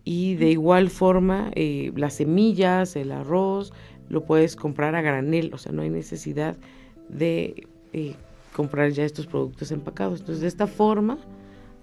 [0.03, 3.73] Y de igual forma, eh, las semillas, el arroz,
[4.09, 6.57] lo puedes comprar a granel, o sea, no hay necesidad
[7.09, 7.67] de
[8.55, 10.19] comprar ya estos productos empacados.
[10.19, 11.17] Entonces, de esta forma,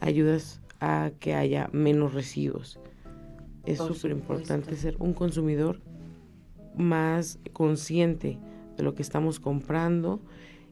[0.00, 2.78] ayudas a que haya menos residuos
[3.68, 5.80] es súper importante ser un consumidor
[6.76, 8.38] más consciente
[8.78, 10.22] de lo que estamos comprando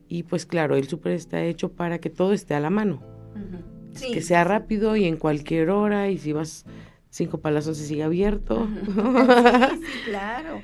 [0.08, 3.02] y pues claro, el súper está hecho para que todo esté a la mano.
[4.00, 6.64] que sea rápido y en cualquier hora y si vas
[7.10, 8.68] cinco palazos se sigue abierto.
[10.06, 10.62] claro,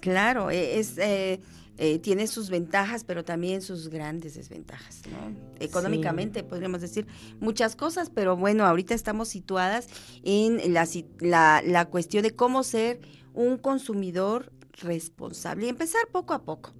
[0.00, 0.98] claro, e, es...
[0.98, 1.40] Eh,
[1.82, 5.00] eh, tiene sus ventajas, pero también sus grandes desventajas.
[5.10, 5.34] ¿no?
[5.60, 7.06] Económicamente podríamos decir
[7.40, 9.88] muchas cosas, pero bueno, ahorita estamos situadas
[10.22, 13.00] en la, la, cuestión de cómo ser
[13.32, 14.52] un consumidor
[14.82, 16.72] responsable y empezar poco a poco.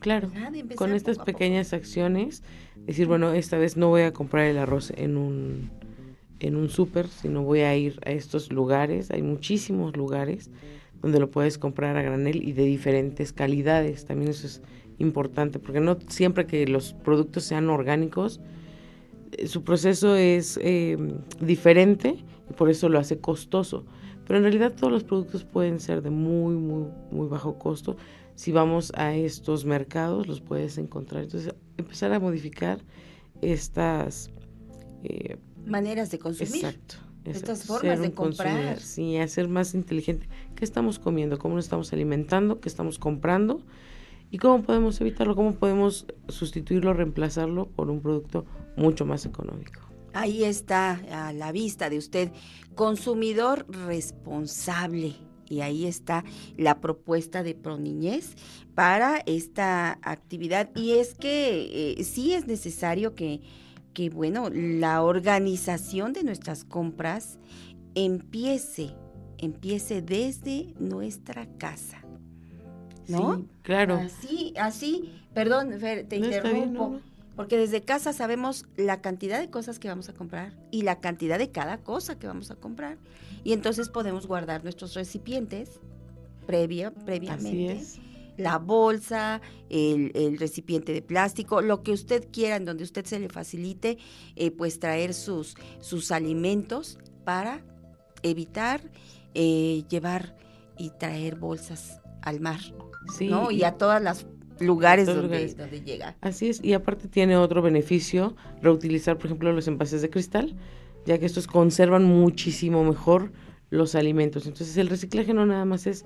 [0.00, 0.32] Claro,
[0.74, 2.42] con estas pequeñas acciones,
[2.86, 5.70] decir, bueno, esta vez no voy a comprar el arroz en un,
[6.40, 10.50] en un súper, sino voy a ir a estos lugares, hay muchísimos lugares
[11.02, 14.04] donde lo puedes comprar a granel y de diferentes calidades.
[14.04, 14.62] También eso es
[14.98, 18.40] importante, porque no siempre que los productos sean orgánicos,
[19.32, 20.96] eh, su proceso es eh,
[21.40, 22.16] diferente
[22.48, 23.84] y por eso lo hace costoso.
[24.26, 27.96] Pero en realidad todos los productos pueden ser de muy, muy, muy bajo costo.
[28.34, 31.24] Si vamos a estos mercados, los puedes encontrar.
[31.24, 32.78] Entonces, empezar a modificar
[33.40, 34.30] estas...
[35.04, 36.64] Eh, Maneras de consumir.
[36.64, 36.96] Exacto.
[37.24, 38.80] Estas formas de comprar.
[38.80, 40.28] Sí, hacer más inteligente.
[40.56, 41.38] ¿Qué estamos comiendo?
[41.38, 42.60] ¿Cómo nos estamos alimentando?
[42.60, 43.60] ¿Qué estamos comprando?
[44.30, 45.36] ¿Y cómo podemos evitarlo?
[45.36, 48.44] ¿Cómo podemos sustituirlo, reemplazarlo por un producto
[48.76, 49.91] mucho más económico?
[50.14, 52.30] Ahí está a la vista de usted,
[52.74, 55.14] consumidor responsable.
[55.48, 56.24] y ahí está
[56.56, 58.36] la propuesta de Proniñez
[58.74, 60.70] para esta actividad.
[60.74, 63.42] Y es que eh, sí es necesario que,
[63.92, 67.38] que, bueno, la organización de nuestras compras
[67.94, 68.94] empiece,
[69.36, 71.98] empiece desde nuestra casa.
[73.08, 73.36] ¿No?
[73.36, 73.96] Sí, claro.
[73.96, 77.00] Así, así, perdón, Fer, te interrumpo.
[77.36, 81.38] Porque desde casa sabemos la cantidad de cosas que vamos a comprar y la cantidad
[81.38, 82.98] de cada cosa que vamos a comprar.
[83.44, 85.80] Y entonces podemos guardar nuestros recipientes
[86.46, 87.82] previa, previamente.
[88.36, 93.28] La bolsa, el, recipiente de plástico, lo que usted quiera, en donde usted se le
[93.28, 93.98] facilite,
[94.36, 97.62] eh, pues traer sus, sus alimentos para
[98.22, 98.80] evitar
[99.34, 100.34] eh, llevar
[100.78, 102.60] y traer bolsas al mar,
[103.20, 103.50] ¿no?
[103.50, 104.26] Y a todas las
[104.62, 105.54] lugares, donde,
[105.84, 106.16] llega.
[106.20, 110.54] Así es, y aparte tiene otro beneficio, reutilizar, por ejemplo, los envases de cristal,
[111.06, 113.32] ya que estos conservan muchísimo mejor
[113.70, 114.46] los alimentos.
[114.46, 116.04] Entonces el reciclaje no nada más es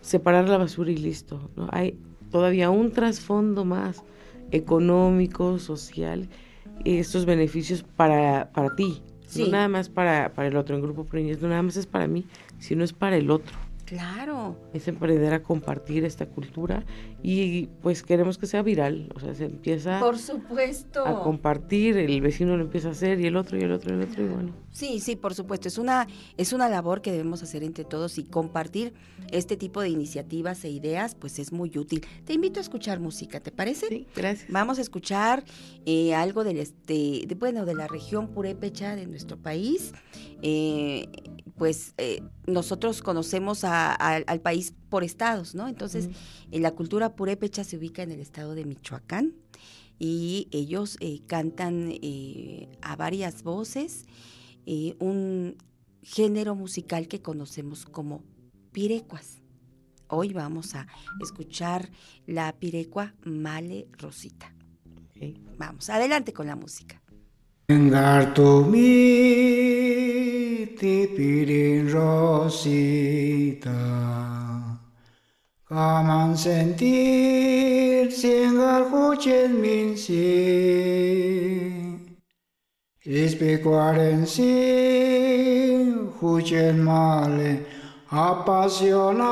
[0.00, 1.68] separar la basura y listo, ¿no?
[1.72, 1.98] Hay
[2.30, 4.04] todavía un trasfondo más
[4.50, 6.28] económico, social,
[6.84, 9.02] estos beneficios para, para ti,
[9.36, 12.06] no nada más para, para el otro, en Grupo Preñez, no nada más es para
[12.06, 12.24] mí,
[12.58, 13.56] sino es para el otro.
[13.88, 14.54] Claro.
[14.74, 16.84] Es emprender a compartir esta cultura
[17.22, 21.06] y pues queremos que sea viral, o sea, se empieza Por supuesto.
[21.06, 23.98] a compartir, el vecino lo empieza a hacer y el otro y el otro y
[23.98, 24.52] el otro y bueno.
[24.72, 28.24] Sí, sí, por supuesto, es una es una labor que debemos hacer entre todos y
[28.24, 28.92] compartir
[29.32, 32.04] este tipo de iniciativas e ideas, pues es muy útil.
[32.26, 33.88] Te invito a escuchar música, ¿te parece?
[33.88, 34.50] Sí, gracias.
[34.50, 35.44] Vamos a escuchar
[35.86, 39.92] eh, algo del este, de, bueno, de la región purépecha de nuestro país.
[40.42, 41.08] Eh,
[41.58, 45.68] pues eh, nosotros conocemos al país por estados, ¿no?
[45.68, 46.08] Entonces,
[46.50, 49.34] en la cultura purépecha se ubica en el estado de Michoacán
[49.98, 54.06] y ellos eh, cantan eh, a varias voces
[55.00, 55.56] un
[56.02, 58.22] género musical que conocemos como
[58.70, 59.38] pirecuas.
[60.08, 60.86] Hoy vamos a
[61.22, 61.90] escuchar
[62.26, 64.54] la pirecua Male Rosita.
[65.56, 67.02] Vamos, adelante con la música.
[70.78, 73.76] Ti pirin rosita.
[75.68, 80.16] Come sentir singar huchen min si.
[83.04, 85.92] Ispicuaren si
[86.22, 87.66] huchen male.
[88.08, 89.28] Apasionado,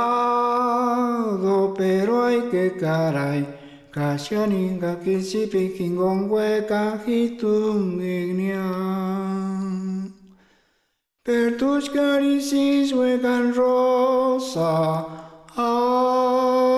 [1.74, 3.55] pero hay que caray.
[3.96, 9.72] Kasyaninga kisipi kingongwe kahitung ignian.
[11.24, 15.00] Per tus caricias juegan rosa,
[15.56, 16.76] ay,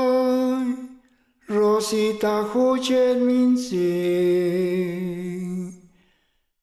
[1.50, 3.90] rosita huchet minsi.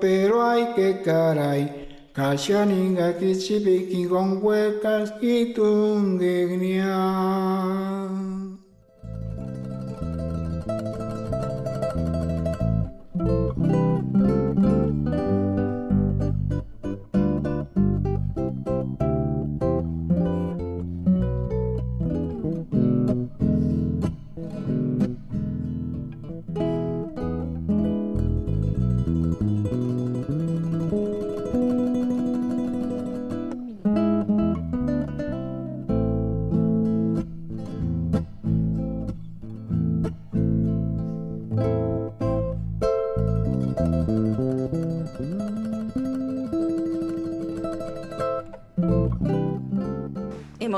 [0.00, 1.86] pero hay que caray.
[2.12, 5.52] Kasyaninga kichipi con huecas y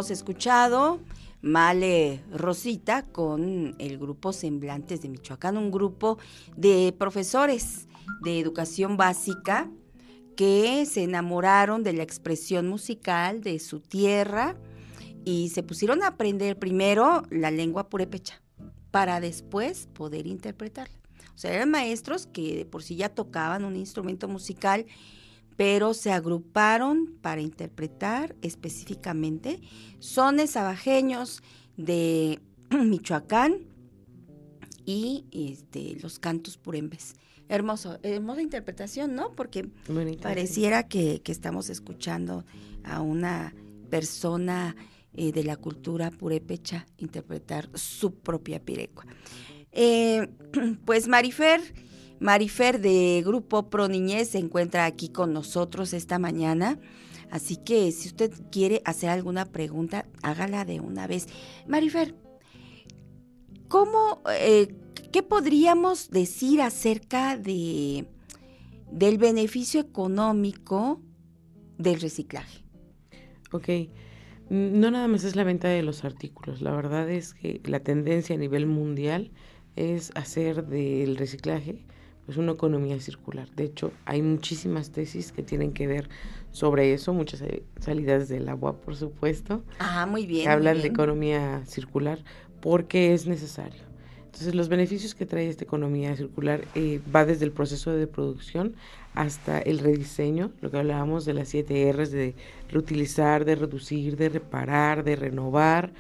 [0.01, 0.98] hemos escuchado
[1.42, 6.16] Male Rosita con el grupo Semblantes de Michoacán, un grupo
[6.57, 7.86] de profesores
[8.22, 9.70] de educación básica
[10.36, 14.57] que se enamoraron de la expresión musical de su tierra
[15.26, 18.40] y se pusieron a aprender primero la lengua purépecha
[18.90, 20.96] para después poder interpretarla.
[21.34, 24.86] O sea, eran maestros que de por sí ya tocaban un instrumento musical
[25.57, 29.61] pero se agruparon para interpretar específicamente
[29.98, 31.42] sones abajeños
[31.76, 32.40] de
[32.70, 33.59] Michoacán
[34.84, 37.14] y este, los cantos purembes.
[37.48, 39.32] Hermoso, hermosa interpretación, ¿no?
[39.34, 42.44] Porque Bonita, pareciera que, que estamos escuchando
[42.84, 43.55] a una
[43.90, 44.76] persona
[45.14, 49.05] eh, de la cultura purépecha interpretar su propia pirecua.
[49.72, 50.28] Eh,
[50.84, 51.61] pues Marifer,
[52.20, 56.78] Marifer de Grupo Pro Niñez se encuentra aquí con nosotros esta mañana.
[57.30, 61.28] Así que si usted quiere hacer alguna pregunta, hágala de una vez.
[61.66, 62.14] Marifer,
[63.68, 64.74] ¿cómo, eh,
[65.12, 68.06] qué podríamos decir acerca de,
[68.92, 71.00] del beneficio económico
[71.78, 72.64] del reciclaje?
[73.50, 73.68] Ok.
[74.50, 76.60] No nada más es la venta de los artículos.
[76.60, 79.30] La verdad es que la tendencia a nivel mundial
[79.76, 81.86] es hacer del reciclaje
[82.26, 83.48] pues una economía circular.
[83.56, 86.08] De hecho, hay muchísimas tesis que tienen que ver
[86.50, 87.42] sobre eso, muchas
[87.80, 89.62] salidas del agua, por supuesto.
[89.78, 90.44] Ah, muy bien.
[90.44, 90.92] Que hablan de bien.
[90.92, 92.18] economía circular
[92.60, 93.90] porque es necesario.
[94.26, 98.76] Entonces, los beneficios que trae esta economía circular eh, va desde el proceso de producción
[99.14, 102.36] hasta el rediseño, lo que hablábamos de las siete R's, de
[102.68, 105.92] reutilizar, de reducir, de reparar, de renovar,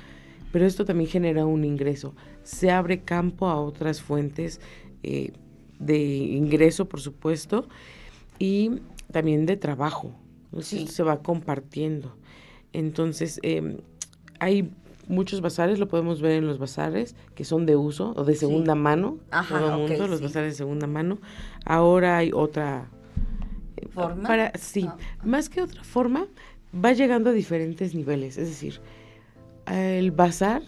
[0.52, 2.14] pero esto también genera un ingreso.
[2.44, 4.60] Se abre campo a otras fuentes
[5.02, 5.32] eh,
[5.80, 7.68] de ingreso, por supuesto,
[8.38, 8.70] y
[9.10, 10.12] también de trabajo.
[10.60, 10.86] Sí.
[10.86, 12.14] Se va compartiendo.
[12.72, 13.78] Entonces, eh,
[14.38, 14.70] hay
[15.08, 18.76] muchos bazares, lo podemos ver en los bazares, que son de uso o de segunda
[18.76, 19.18] mano.
[19.32, 20.24] Ajá, todo el mundo, los sí.
[20.24, 21.18] bazares de segunda mano.
[21.64, 22.88] Ahora hay otra
[23.76, 24.28] eh, ¿Forma?
[24.28, 24.96] Para, sí, Ah.
[25.24, 26.28] más que otra forma,
[26.72, 28.38] va llegando a diferentes niveles.
[28.38, 28.80] Es decir,
[29.66, 30.62] el bazar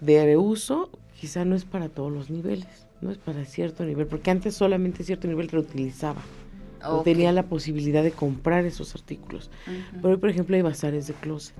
[0.00, 0.90] de reuso
[1.20, 5.04] quizá no es para todos los niveles, no es para cierto nivel, porque antes solamente
[5.04, 6.22] cierto nivel reutilizaba.
[6.86, 7.04] O Ok.
[7.04, 9.50] tenía la posibilidad de comprar esos artículos.
[9.66, 10.00] Ujú.
[10.02, 11.54] Pero hoy, por ejemplo, hay bazares de closet.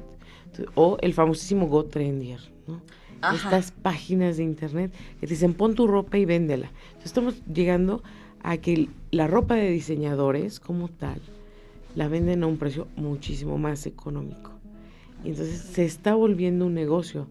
[0.47, 2.81] Entonces, o el famosísimo Go Trendier, ¿no?
[3.21, 3.37] Ajá.
[3.37, 6.71] Estas páginas de internet que te dicen pon tu ropa y véndela.
[6.89, 8.03] Entonces, estamos llegando
[8.43, 11.21] a que la ropa de diseñadores como tal
[11.95, 14.51] la venden a un precio muchísimo más económico.
[15.25, 17.27] Y entonces se está volviendo un negocio.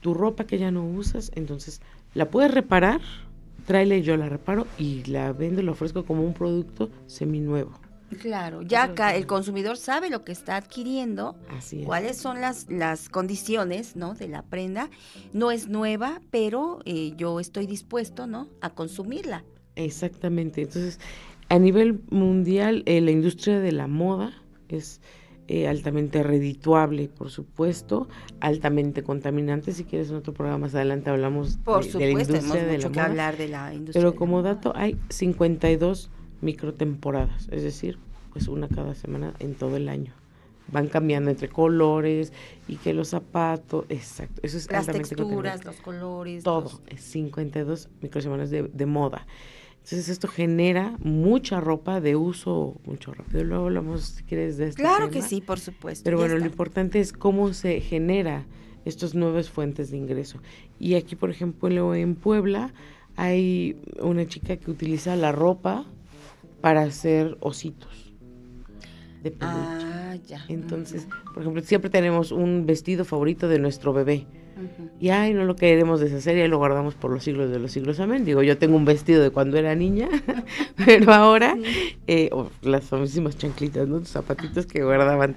[0.00, 1.80] Tu ropa que ya no usas, entonces
[2.14, 3.00] la puedes reparar,
[3.66, 7.72] tráele yo la reparo y la vendo, la ofrezco como un producto seminuevo.
[8.18, 11.86] Claro, ya acá el consumidor sabe lo que está adquiriendo, Así es.
[11.86, 14.14] cuáles son las, las condiciones ¿no?
[14.14, 14.90] de la prenda.
[15.32, 18.48] No es nueva, pero eh, yo estoy dispuesto ¿no?
[18.60, 19.44] a consumirla.
[19.76, 20.62] Exactamente.
[20.62, 20.98] Entonces,
[21.48, 24.32] a nivel mundial, eh, la industria de la moda
[24.68, 25.00] es
[25.52, 28.06] eh, altamente redituable, por supuesto,
[28.40, 29.72] altamente contaminante.
[29.72, 32.88] Si quieres, en otro programa más adelante hablamos Por de, de la industria de mucho
[32.88, 33.04] la que moda.
[33.10, 34.00] hablar de la industria.
[34.00, 36.08] Pero como dato, hay 52
[36.40, 37.98] microtemporadas, es decir,
[38.32, 40.12] pues una cada semana en todo el año.
[40.72, 42.32] Van cambiando entre colores
[42.68, 46.44] y que los zapatos, exacto, eso es Las altamente texturas, los colores.
[46.44, 49.26] Todo, los- es 52 microsemanas de, de moda.
[49.90, 53.42] Entonces esto genera mucha ropa de uso, mucho rápido.
[53.42, 56.04] Luego hablamos, si quieres, de este Claro que sí, por supuesto.
[56.04, 58.46] Pero bueno, lo importante es cómo se genera
[58.84, 60.38] estas nuevas fuentes de ingreso.
[60.78, 62.72] Y aquí, por ejemplo, en Puebla
[63.16, 65.86] hay una chica que utiliza la ropa
[66.60, 68.14] para hacer ositos
[69.24, 69.56] de peluche.
[69.58, 70.44] Ah, ya.
[70.48, 74.28] Entonces, por ejemplo, siempre tenemos un vestido favorito de nuestro bebé.
[75.00, 77.72] Y ay, no lo queremos deshacer y ahí lo guardamos por los siglos de los
[77.72, 78.00] siglos.
[78.00, 78.24] Amén.
[78.24, 80.08] Digo, yo tengo un vestido de cuando era niña,
[80.76, 81.56] pero ahora,
[82.06, 82.30] eh,
[82.62, 83.98] las famosísimas chanclitas, ¿no?
[83.98, 85.36] Los zapatitos que guardaban.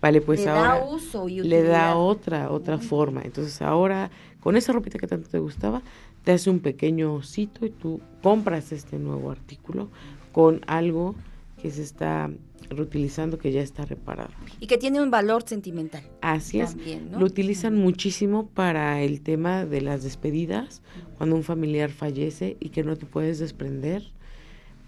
[0.00, 3.22] Vale, pues Le ahora da uso y le da otra, otra forma.
[3.24, 4.10] Entonces ahora,
[4.40, 5.82] con esa ropita que tanto te gustaba,
[6.24, 9.88] te hace un pequeño osito y tú compras este nuevo artículo
[10.32, 11.14] con algo
[11.60, 12.30] que se está
[12.70, 14.30] reutilizando, que ya está reparado.
[14.60, 16.02] Y que tiene un valor sentimental.
[16.20, 16.74] Así es.
[16.74, 17.20] También, ¿no?
[17.20, 20.82] Lo utilizan muchísimo para el tema de las despedidas,
[21.16, 24.02] cuando un familiar fallece y que no te puedes desprender,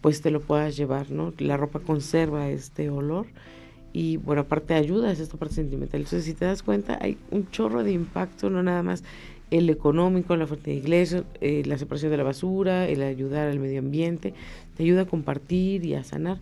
[0.00, 1.32] pues te lo puedas llevar, ¿no?
[1.38, 3.26] La ropa conserva este olor
[3.92, 6.00] y bueno, aparte ayuda, es esta parte sentimental.
[6.00, 9.02] Entonces, si te das cuenta, hay un chorro de impacto, no nada más
[9.50, 13.58] el económico, la fuente de iglesia, eh, la separación de la basura, el ayudar al
[13.58, 14.32] medio ambiente,
[14.76, 16.40] te ayuda a compartir y a sanar.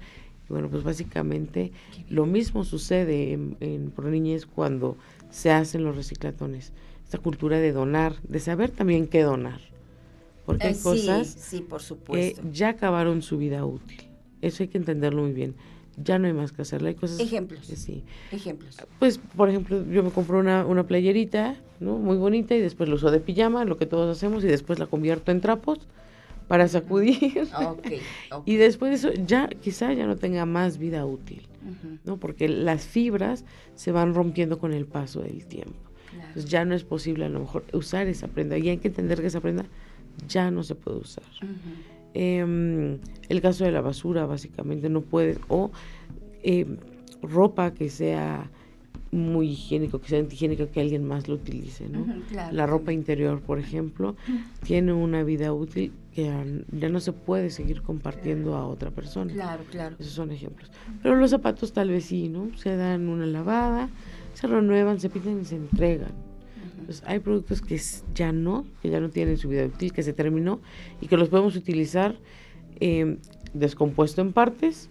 [0.49, 1.73] Y bueno, pues básicamente
[2.09, 4.97] lo mismo sucede en, en Pro Niñez cuando
[5.31, 6.73] se hacen los reciclatones.
[7.05, 9.61] Esta cultura de donar, de saber también qué donar.
[10.47, 12.43] Porque Eh, hay sí, cosas sí, por que supuesto.
[12.53, 14.09] ya acabaron su vida útil.
[14.41, 15.55] Eso hay que entenderlo muy bien.
[16.03, 16.89] Ya no hay más que hacerlo.
[16.89, 17.67] Hay cosas Ejemplos.
[17.67, 18.05] que sí.
[18.31, 18.77] Ejemplos.
[18.99, 21.99] Pues, por ejemplo, yo me compro una, una playerita, ¿no?
[21.99, 24.87] Muy bonita y después la uso de pijama, lo que todos hacemos, y después la
[24.87, 25.81] convierto en trapos
[26.49, 27.19] para sacudir.
[28.45, 31.43] Y después de eso ya quizá ya no tenga más vida útil,
[32.05, 32.17] ¿no?
[32.17, 33.45] Porque las fibras
[33.75, 35.79] se van rompiendo con el paso del tiempo.
[36.11, 36.29] claro.
[36.29, 38.59] Entonces ya no es posible a lo mejor usar esa prenda.
[38.59, 39.67] Y hay que entender que esa prenda
[40.27, 41.25] ya no se puede usar.
[42.15, 45.71] Em, el caso de la basura, básicamente, no puede, o
[46.43, 46.79] em,
[47.23, 48.51] ropa que sea
[49.11, 52.05] muy higiénico, que sea antihigiénico, que alguien más lo utilice, ¿no?
[52.53, 54.17] La ropa interior, por ejemplo,
[54.63, 59.33] tiene una vida útil que ya, no se puede seguir compartiendo a otra persona.
[59.33, 59.95] Claro, claro.
[60.01, 60.69] Esos son ejemplos.
[61.01, 62.51] Pero los zapatos tal vez sí, ¿no?
[62.59, 63.89] Se dan una lavada,
[64.35, 66.11] se renuevan, se pintan y se entregan.
[66.81, 67.81] Entonces, hay productos que
[68.17, 70.61] ya no, que ya no tienen su vida útil, que se terminó
[71.01, 72.17] y que los podemos utilizar
[72.81, 73.19] eh,
[73.55, 74.91] descompuesto en partes.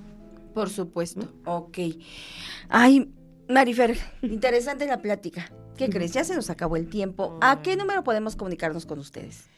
[0.53, 1.77] Por supuesto, ok.
[2.69, 3.11] Ay,
[3.49, 5.51] Marifer, interesante la plática.
[5.75, 6.13] ¿Qué crees?
[6.13, 7.37] Ya se nos acabó el tiempo.
[7.41, 9.49] ¿A qué número podemos comunicarnos con ustedes?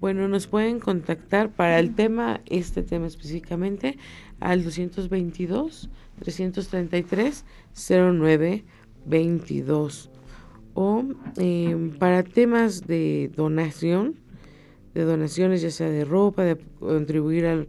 [0.00, 3.98] Bueno, nos pueden contactar para el tema, este tema específicamente,
[4.40, 5.88] al 222
[6.20, 10.10] 333 0922
[10.74, 11.04] o
[11.36, 14.14] em, para temas de donación,
[14.94, 17.66] de donaciones ya sea de ropa, de contribuir al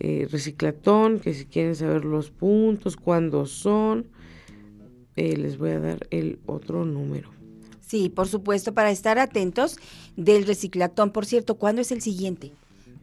[0.00, 4.08] eh, reciclatón, que si quieren saber los puntos, cuándo son,
[5.16, 7.41] eh, les voy a dar el otro número.
[7.92, 9.76] Sí, por supuesto, para estar atentos
[10.16, 11.10] del reciclatón.
[11.10, 12.52] Por cierto, ¿cuándo es el siguiente?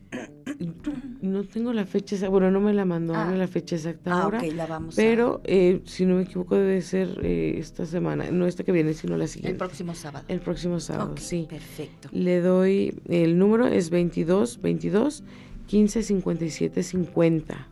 [1.21, 3.31] No tengo la fecha, bueno, no me la mandó ah.
[3.35, 4.41] la fecha exacta ah, ahora.
[4.41, 8.63] la vamos pero, eh, si no me equivoco, debe ser eh, esta semana, no esta
[8.63, 9.51] que viene, sino la siguiente.
[9.51, 10.25] El próximo sábado.
[10.27, 11.45] El próximo sábado, sí.
[11.47, 12.09] Perfecto.
[12.11, 15.23] Le doy, el número es 22 22
[15.67, 17.67] 15 57 50.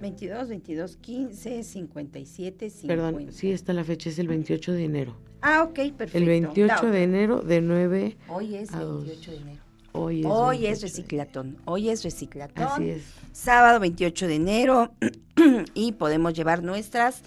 [0.00, 2.86] 22, 22, 15, 57, 50.
[2.86, 5.29] Perdón, sí, está la fecha, es el 28 de enero.
[5.42, 6.18] Ah, ok, perfecto.
[6.18, 9.62] El 28 de enero de 9 Hoy es 28 de enero.
[9.92, 11.56] Hoy es, Hoy es reciclatón.
[11.64, 12.66] Hoy es reciclatón.
[12.66, 13.02] Así es.
[13.32, 14.92] Sábado 28 de enero
[15.74, 17.22] y podemos llevar nuestras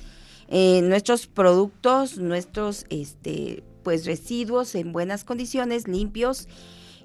[0.48, 6.48] eh, nuestros productos, nuestros este pues residuos en buenas condiciones, limpios,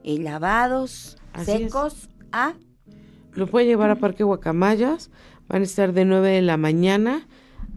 [0.05, 2.55] eh, lavados, secos a
[3.33, 5.11] lo puede llevar a Parque Guacamayas
[5.49, 7.27] Van a estar de 9 de la mañana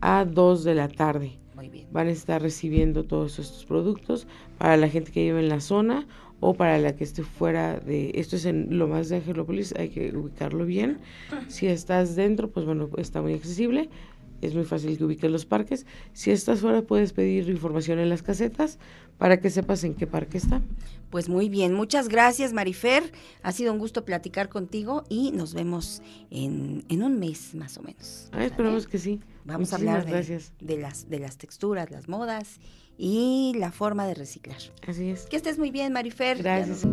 [0.01, 1.40] a 2 de la tarde.
[1.61, 1.87] Muy bien.
[1.91, 4.25] Van a estar recibiendo todos estos productos
[4.57, 6.07] para la gente que vive en la zona
[6.39, 8.13] o para la que esté fuera de...
[8.15, 10.97] Esto es en lo más de Angelópolis, hay que ubicarlo bien.
[11.49, 13.89] Si estás dentro, pues bueno, está muy accesible.
[14.41, 15.85] Es muy fácil que ubiques los parques.
[16.13, 18.79] Si estás fuera, puedes pedir información en las casetas
[19.19, 20.63] para que sepas en qué parque está.
[21.11, 23.11] Pues muy bien, muchas gracias Marifer,
[23.43, 26.01] ha sido un gusto platicar contigo y nos vemos
[26.31, 28.29] en, un mes más o menos.
[28.31, 29.19] Ah, esperamos que sí.
[29.45, 32.59] Vamos a hablar de, de, las, de las texturas, las modas
[32.97, 34.59] y la forma de reciclar.
[34.87, 35.25] Así es.
[35.25, 36.37] Que estés muy bien Marifer.
[36.37, 36.85] Gracias.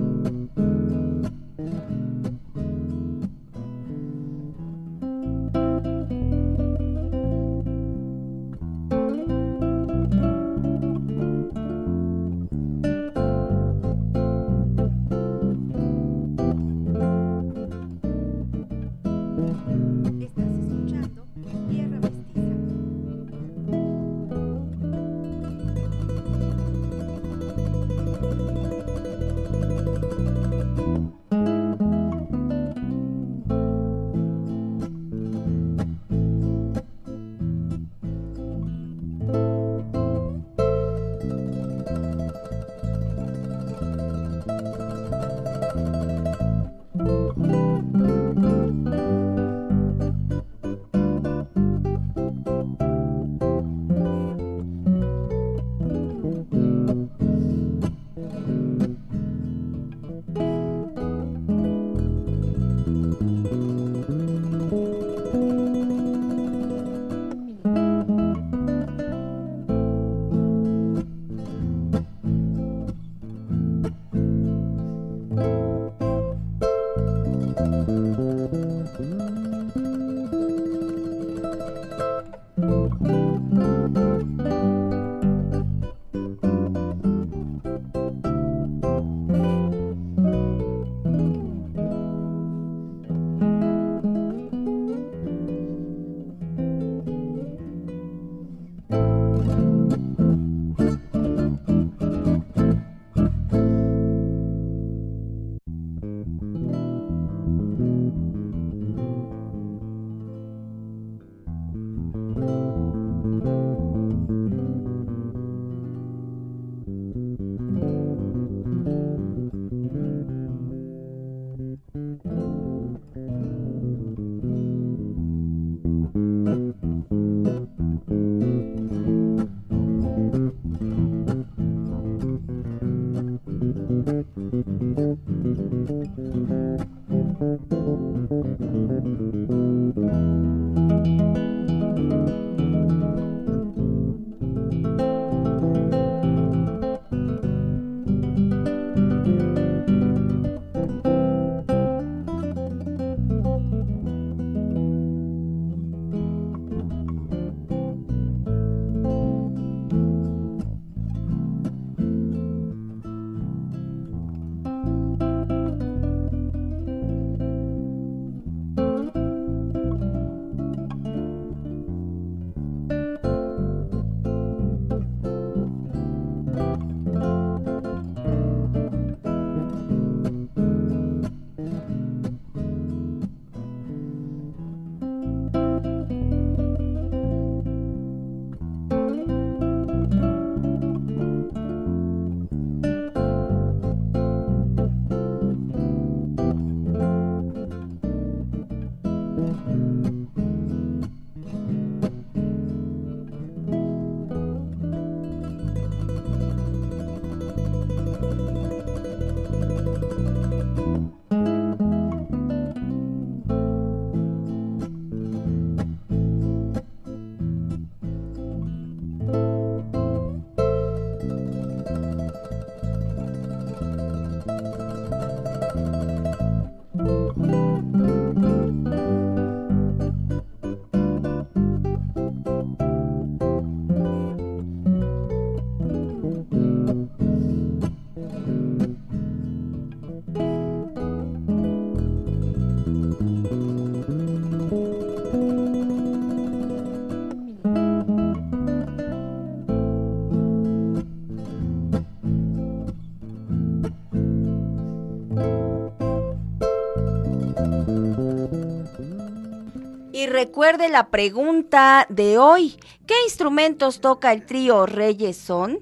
[260.29, 262.79] Recuerde la pregunta de hoy.
[263.07, 265.81] ¿Qué instrumentos toca el trío Reyes Son?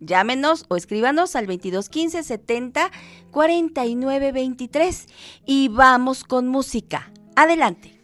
[0.00, 2.90] Llámenos o escríbanos al 2215 70
[3.30, 5.06] 49 23
[5.46, 7.10] y vamos con música.
[7.36, 8.00] Adelante.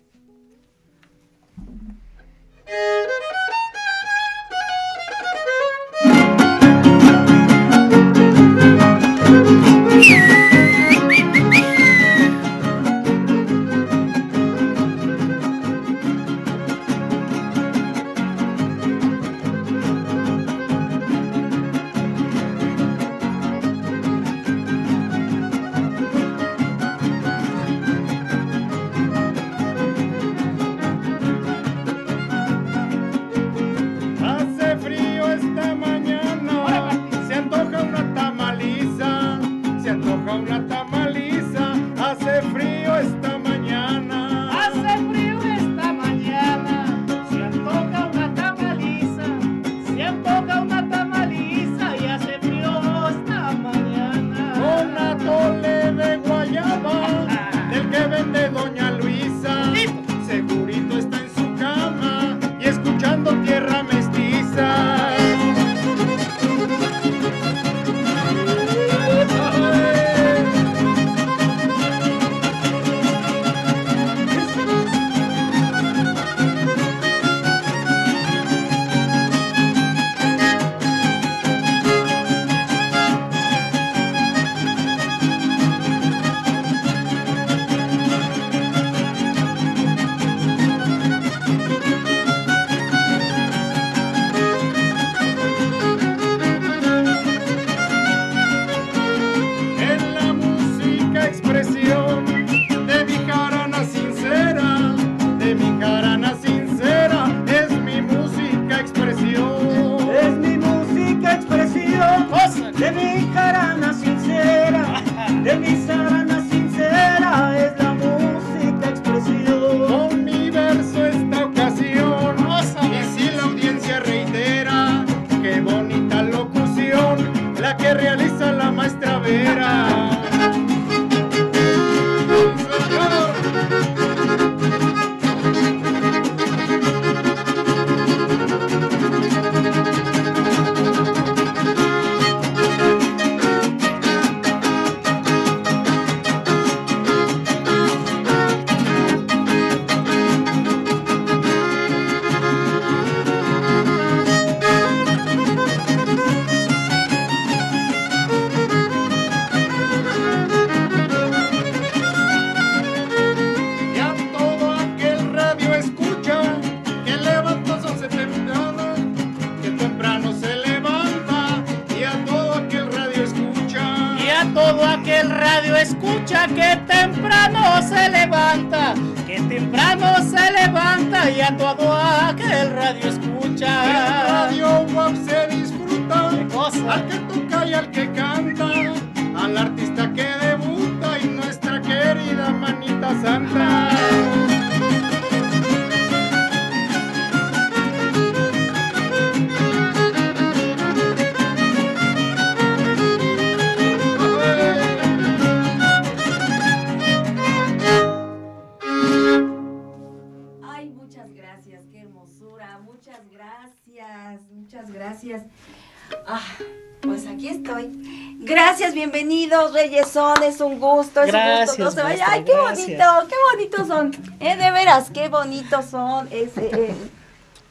[220.60, 221.84] Es un gusto, es un Gracias, gusto.
[221.84, 222.24] No se vaya.
[222.28, 222.86] Ay, qué gracias.
[222.86, 224.10] bonito, qué bonitos son.
[224.40, 226.28] Eh, de veras, qué bonitos son.
[226.30, 226.94] Es eh, eh,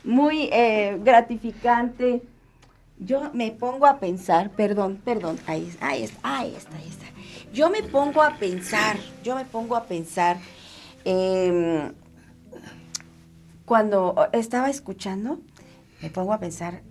[0.04, 2.24] muy eh, gratificante.
[2.98, 7.06] Yo me pongo a pensar, perdón, perdón, ahí, ahí está, ahí está, ahí está.
[7.54, 10.38] Yo me pongo a pensar, yo me pongo a pensar.
[11.06, 11.94] em,
[13.66, 15.40] cuando estaba escuchando,
[16.02, 16.82] me pongo a pensar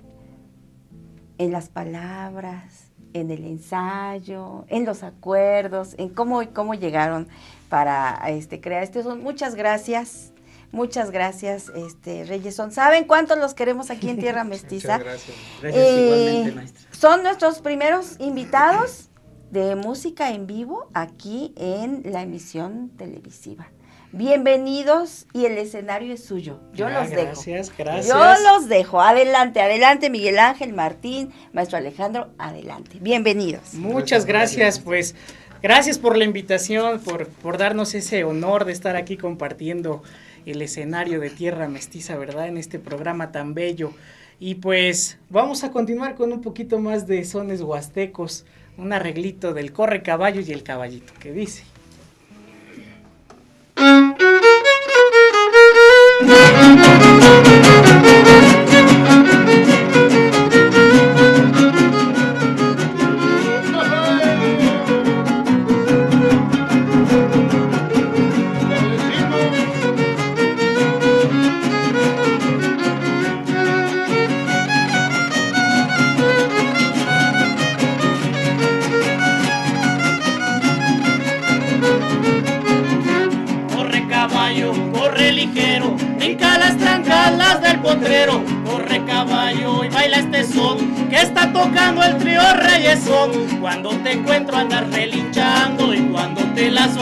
[1.36, 7.28] en las palabras, en el ensayo, en los acuerdos, en cómo, cómo llegaron
[7.68, 9.22] para este, crear este son.
[9.22, 10.32] Muchas gracias.
[10.70, 12.72] Muchas gracias, este, Reyes Son.
[12.72, 14.98] ¿Saben cuántos los queremos aquí en Tierra Mestiza?
[14.98, 15.34] gracias.
[15.62, 16.82] Gracias, igualmente, maestra.
[16.92, 19.08] Son nuestros primeros invitados
[19.50, 23.68] de música en vivo aquí en la emisión televisiva.
[24.12, 26.58] Bienvenidos y el escenario es suyo.
[26.72, 27.22] Yo Ah, los dejo.
[27.24, 28.06] gracias, gracias.
[28.08, 28.18] Yo
[28.50, 29.02] los dejo.
[29.02, 32.96] Adelante, adelante, Miguel Ángel, Martín, maestro Alejandro, adelante.
[33.02, 33.74] Bienvenidos.
[33.74, 35.14] Muchas gracias, pues
[35.62, 40.02] gracias por la invitación, por, por darnos ese honor de estar aquí compartiendo
[40.46, 42.48] el escenario de Tierra Mestiza, ¿verdad?
[42.48, 43.92] En este programa tan bello.
[44.40, 48.46] Y pues vamos a continuar con un poquito más de sones huastecos,
[48.78, 51.64] un arreglito del corre caballo y el caballito, que dice.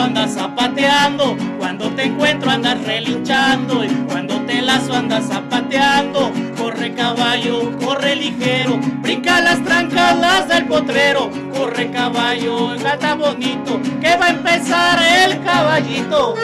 [0.07, 1.37] Andas zapateando.
[1.59, 6.33] Cuando te encuentro andas relinchando y cuando te lazo andas zapateando.
[6.57, 11.31] Corre caballo, corre ligero, brinca las trancalas del potrero.
[11.53, 16.35] Corre caballo, gata bonito, que va a empezar el caballito.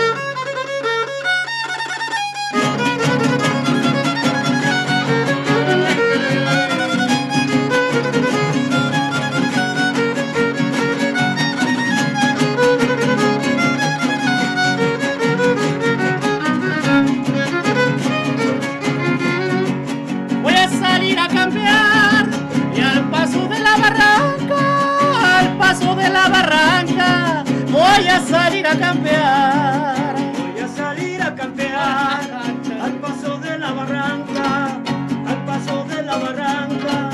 [28.13, 30.15] A salir a campear.
[30.39, 32.21] Voy a salir a campear
[32.83, 34.81] al paso de la barranca,
[35.27, 37.11] al paso de la barranca.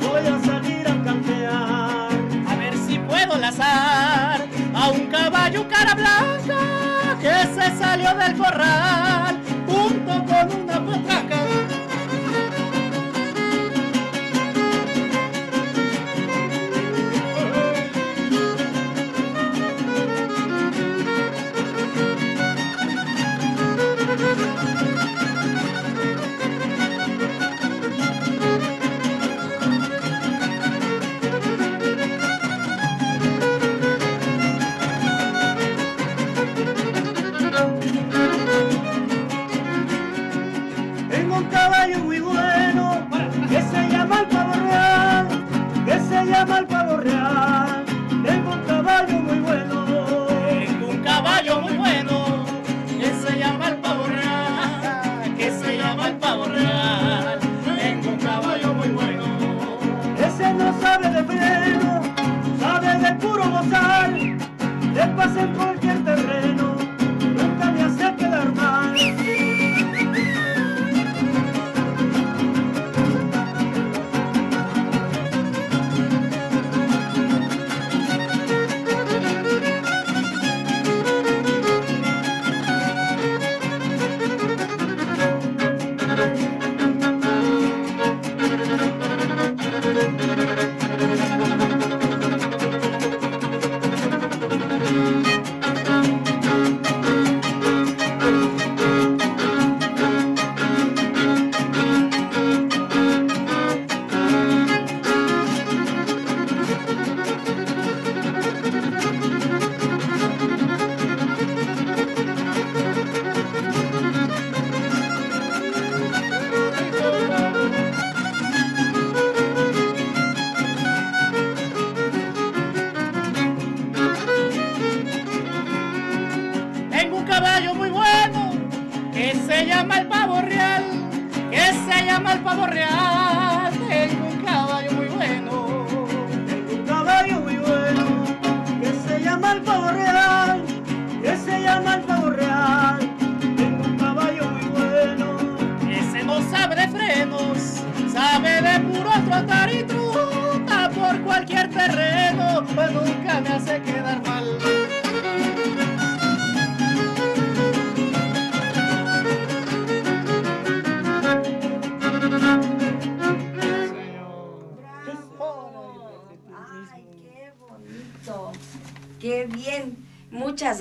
[0.00, 2.08] Voy a salir a campear.
[2.48, 9.41] A ver si puedo lazar a un caballo cara blanca que se salió del corral
[65.42, 65.71] Le pasa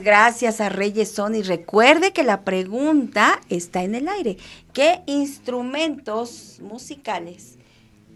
[0.04, 4.38] Gracias a Reyes Son y recuerde que la pregunta está en el aire.
[4.74, 7.60] ¿Qué instrumentos musicales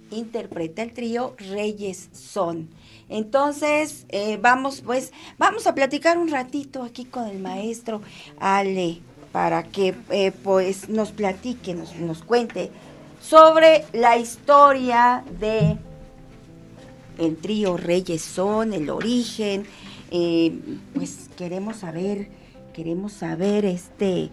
[0.09, 2.69] interpreta el trío Reyes Son?
[3.07, 8.01] Entonces, eh, vamos pues, vamos a platicar un ratito aquí con el maestro
[8.39, 8.99] Ale
[9.31, 12.71] para que eh, pues nos platique, nos, nos cuente
[13.21, 15.77] sobre la historia de
[17.19, 19.67] el trío Reyes Son, el origen,
[20.17, 20.53] eh,
[20.93, 22.29] pues queremos saber,
[22.73, 24.29] queremos saber este,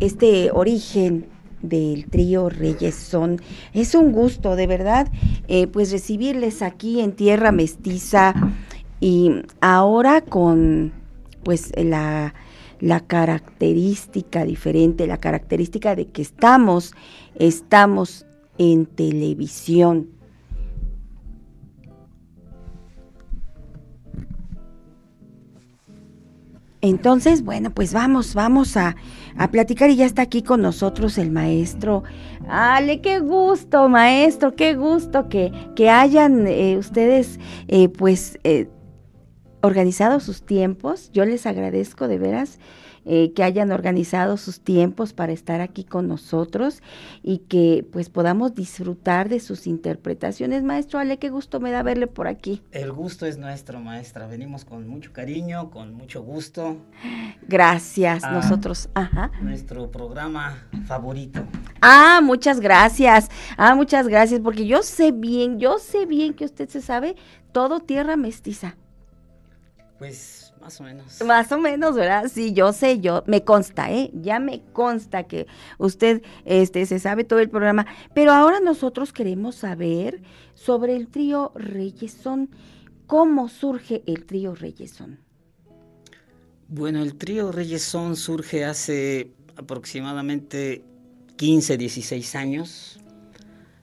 [0.00, 1.24] este origen
[1.62, 3.40] del trío Reyes Son.
[3.72, 5.10] Es un gusto, de verdad,
[5.48, 8.34] eh, pues recibirles aquí en Tierra Mestiza
[9.00, 9.30] y
[9.62, 10.92] ahora con
[11.42, 12.34] pues la,
[12.80, 16.92] la característica diferente, la característica de que estamos,
[17.34, 18.26] estamos
[18.58, 20.19] en televisión.
[26.82, 28.96] Entonces, bueno, pues vamos, vamos a,
[29.36, 32.04] a, platicar y ya está aquí con nosotros el maestro.
[32.48, 37.38] Ale, qué gusto, maestro, qué gusto que, que hayan eh, ustedes,
[37.68, 38.68] eh, pues, eh,
[39.60, 41.10] organizado sus tiempos.
[41.12, 42.58] Yo les agradezco de veras
[43.06, 46.82] eh, que hayan organizado sus tiempos para estar aquí con nosotros
[47.22, 50.62] y que pues podamos disfrutar de sus interpretaciones.
[50.62, 52.62] Maestro Ale, qué gusto me da verle por aquí.
[52.72, 54.26] El gusto es nuestro, maestra.
[54.26, 56.76] Venimos con mucho cariño, con mucho gusto.
[57.48, 58.88] Gracias, nosotros.
[58.94, 59.30] Ajá.
[59.40, 61.44] Nuestro programa favorito.
[61.80, 63.30] Ah, muchas gracias.
[63.56, 67.16] Ah, muchas gracias, porque yo sé bien, yo sé bien que usted se sabe
[67.52, 68.76] todo tierra mestiza.
[69.98, 71.22] Pues más o menos.
[71.24, 72.30] Más o menos, ¿verdad?
[72.32, 74.10] Sí, yo sé, yo, me consta, ¿eh?
[74.14, 75.46] Ya me consta que
[75.78, 77.86] usted este, se sabe todo el programa.
[78.14, 80.20] Pero ahora nosotros queremos saber
[80.54, 82.50] sobre el trío Reyesón.
[83.06, 85.18] ¿Cómo surge el trío Reyesón?
[86.68, 90.84] Bueno, el trío Reyesón surge hace aproximadamente
[91.36, 93.00] 15, 16 años.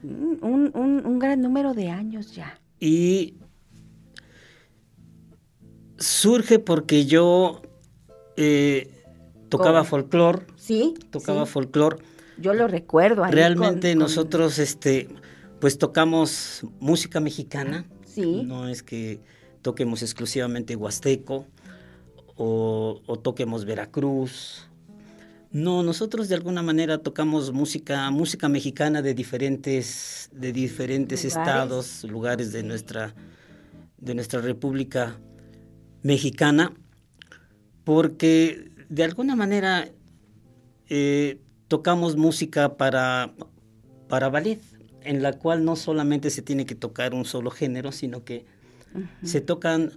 [0.04, 2.60] Mm, un, un, un gran número de años ya.
[2.80, 3.36] Y
[5.98, 7.61] surge porque yo
[8.36, 8.91] eh,
[9.49, 10.45] tocaba folclore.
[10.56, 10.94] Sí.
[11.11, 11.52] Tocaba sí.
[11.52, 11.98] folclore.
[12.38, 13.26] Yo lo recuerdo.
[13.26, 14.64] Realmente con, nosotros, con...
[14.64, 15.07] este,
[15.60, 17.86] pues tocamos música mexicana.
[18.06, 18.44] Sí.
[18.44, 19.19] No es que
[19.61, 21.45] toquemos exclusivamente huasteco
[22.36, 24.68] o, o toquemos Veracruz.
[25.52, 31.38] No, nosotros de alguna manera tocamos música, música mexicana de diferentes, de diferentes ¿Lugares?
[31.38, 33.15] estados, lugares de nuestra,
[33.98, 35.18] de nuestra república
[36.03, 36.74] mexicana,
[37.84, 39.90] porque de alguna manera
[40.90, 43.34] eh, tocamos música para,
[44.07, 44.61] para ballet,
[45.02, 48.45] en la cual no solamente se tiene que tocar un solo género, sino que
[48.94, 49.07] uh -huh.
[49.24, 49.91] se tocan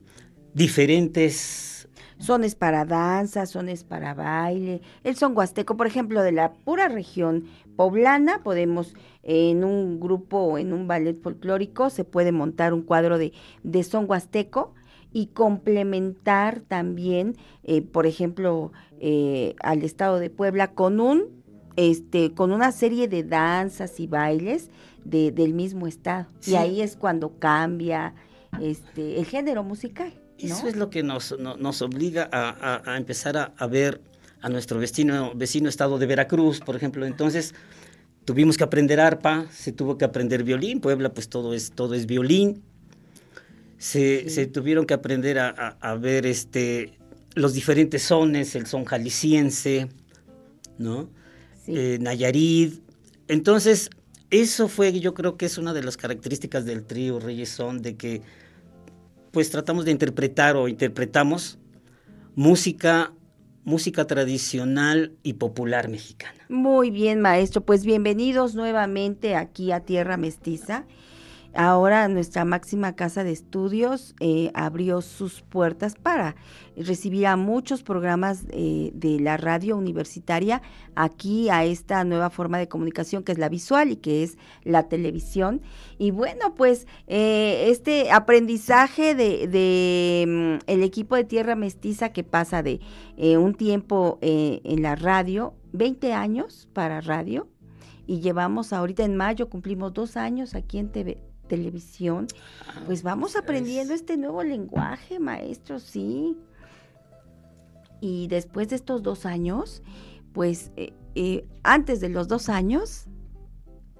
[0.54, 4.82] diferentes sones para danza, sones para baile.
[5.04, 7.46] El son huasteco, por ejemplo, de la pura región
[7.76, 13.32] poblana, podemos en un grupo, en un ballet folclórico, se puede montar un cuadro de,
[13.62, 14.74] de son huasteco
[15.12, 21.42] y complementar también, eh, por ejemplo, eh, al estado de Puebla con un,
[21.76, 24.70] este, con una serie de danzas y bailes
[25.04, 26.26] de, del mismo estado.
[26.40, 26.52] Sí.
[26.52, 28.14] Y ahí es cuando cambia
[28.60, 30.12] este, el género musical.
[30.14, 30.54] ¿no?
[30.54, 34.00] Eso es lo que nos, no, nos obliga a, a, a empezar a, a, ver
[34.42, 37.06] a nuestro vecino, vecino estado de Veracruz, por ejemplo.
[37.06, 37.54] Entonces,
[38.24, 40.80] tuvimos que aprender arpa, se tuvo que aprender violín.
[40.80, 42.62] Puebla, pues todo es, todo es violín.
[43.80, 44.30] Se, sí.
[44.30, 46.98] se tuvieron que aprender a, a, ver este,
[47.34, 49.88] los diferentes sones, el son jalisciense,
[50.76, 51.08] ¿no?
[51.64, 51.72] Sí.
[51.76, 52.82] Eh, Nayarit.
[53.26, 53.88] Entonces,
[54.28, 57.96] eso fue, yo creo que es una de las características del trío Reyes Son, de
[57.96, 58.20] que
[59.30, 61.58] pues tratamos de interpretar o interpretamos
[62.34, 63.14] música
[63.64, 66.38] música tradicional y popular mexicana.
[66.48, 67.60] Muy bien, maestro.
[67.60, 70.86] Pues bienvenidos nuevamente aquí a Tierra Mestiza.
[71.54, 76.36] Ahora nuestra máxima casa de estudios eh, abrió sus puertas para
[76.76, 80.62] recibir a muchos programas eh, de la radio universitaria
[80.94, 84.88] aquí a esta nueva forma de comunicación que es la visual y que es la
[84.88, 85.60] televisión.
[85.98, 92.62] Y bueno, pues eh, este aprendizaje de, um, el equipo de Tierra Mestiza que pasa
[92.62, 92.80] de
[93.16, 97.48] eh, un tiempo en la radio, 20 años para radio,
[98.06, 101.18] y llevamos ahorita en mayo, cumplimos dos años aquí en TV,
[101.50, 102.28] televisión,
[102.86, 106.36] pues vamos aprendiendo este nuevo lenguaje, maestro, sí.
[108.00, 109.82] Y después de estos dos años,
[110.32, 113.06] pues eh, eh, antes de los dos años,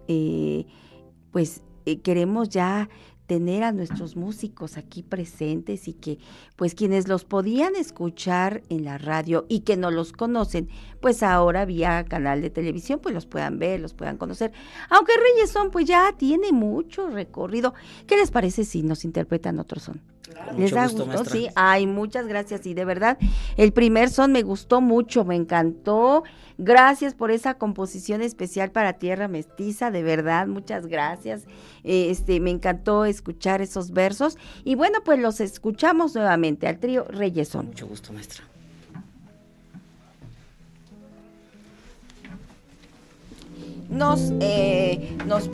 [0.07, 0.65] eh,
[1.33, 1.63] pues
[2.05, 2.89] queremos ya
[3.31, 6.19] tener a nuestros músicos aquí presentes y que
[6.57, 10.69] pues quienes los podían escuchar en la radio y que no los conocen,
[11.01, 14.51] pues ahora vía canal de televisión pues los puedan ver, los puedan conocer.
[14.89, 17.73] Aunque Reyes son pues ya tiene mucho recorrido.
[18.09, 20.01] ¿Qué les parece si nos interpretan otro son?
[20.57, 21.25] ¿Les da gusto?
[21.25, 22.67] Sí, ay, muchas gracias.
[22.67, 23.19] Y de verdad,
[23.57, 26.25] el primer son me gustó mucho, me encantó.
[26.59, 31.45] Gracias por esa composición especial para Tierra Mestiza, de verdad, muchas gracias.
[31.85, 34.37] Este, me encantó escuchar esos versos.
[34.63, 37.69] Y bueno, pues los escuchamos nuevamente al trío Reyesón.
[37.69, 38.45] Mucho gusto, maestra.
[43.89, 45.49] Nos, eh, nos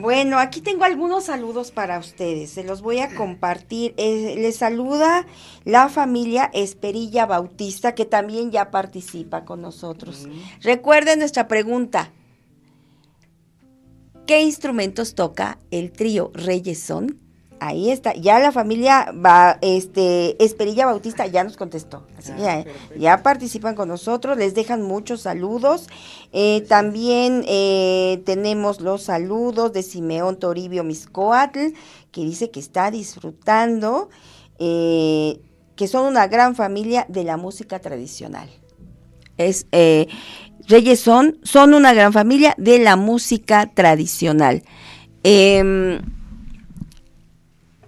[0.00, 3.94] Bueno, aquí tengo algunos saludos para ustedes, se los voy a compartir.
[3.96, 5.26] Eh, les saluda
[5.64, 10.26] la familia Esperilla Bautista, que también ya participa con nosotros.
[10.60, 12.12] Recuerden nuestra pregunta.
[14.26, 17.23] ¿Qué instrumentos toca el trío Reyes Son?
[17.66, 22.64] Ahí está, ya la familia va, este, Esperilla Bautista ya nos contestó, así que ah,
[22.94, 25.88] ya, participan con nosotros, les dejan muchos saludos.
[26.34, 31.72] Eh, también eh, tenemos los saludos de Simeón Toribio Miscoatl,
[32.12, 34.10] que dice que está disfrutando,
[34.58, 35.40] eh,
[35.74, 38.50] que son una gran familia de la música tradicional.
[39.38, 39.66] Es,
[40.68, 44.62] Reyes son, son una gran familia de la música tradicional.
[45.22, 46.02] Em,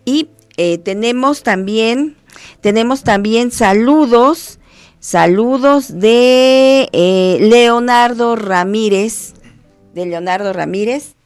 [0.07, 2.17] Y eh, tenemos también,
[2.61, 4.61] tenemos también saludos,
[5.01, 9.35] saludos de eh, Leonardo Ramírez,
[9.95, 11.17] de Leonardo Ramírez.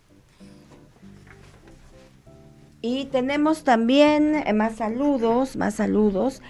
[2.80, 6.40] Y tenemos también eh, más saludos, más saludos.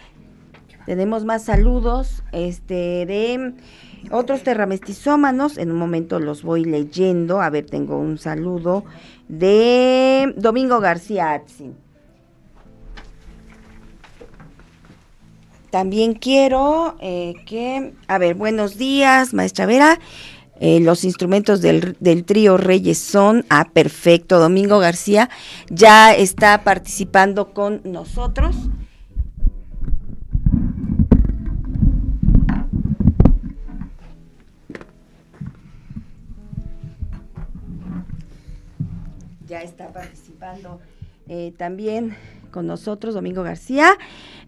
[0.87, 3.55] Tenemos más saludos este, de
[4.13, 5.59] otros terramestizómanos.
[5.59, 7.41] En un momento los voy leyendo.
[7.41, 8.85] A ver, tengo un saludo
[9.27, 11.90] de Domingo García Atzin.
[15.71, 20.01] También quiero eh, que, a ver, buenos días, maestra Vera.
[20.59, 25.31] Eh, los instrumentos del, del, trío Reyes son, ah, perfecto, Domingo García
[25.71, 28.57] ya está participando con nosotros.
[39.47, 40.81] Ya está participando
[41.29, 42.17] eh, también
[42.51, 43.97] con nosotros, Domingo García.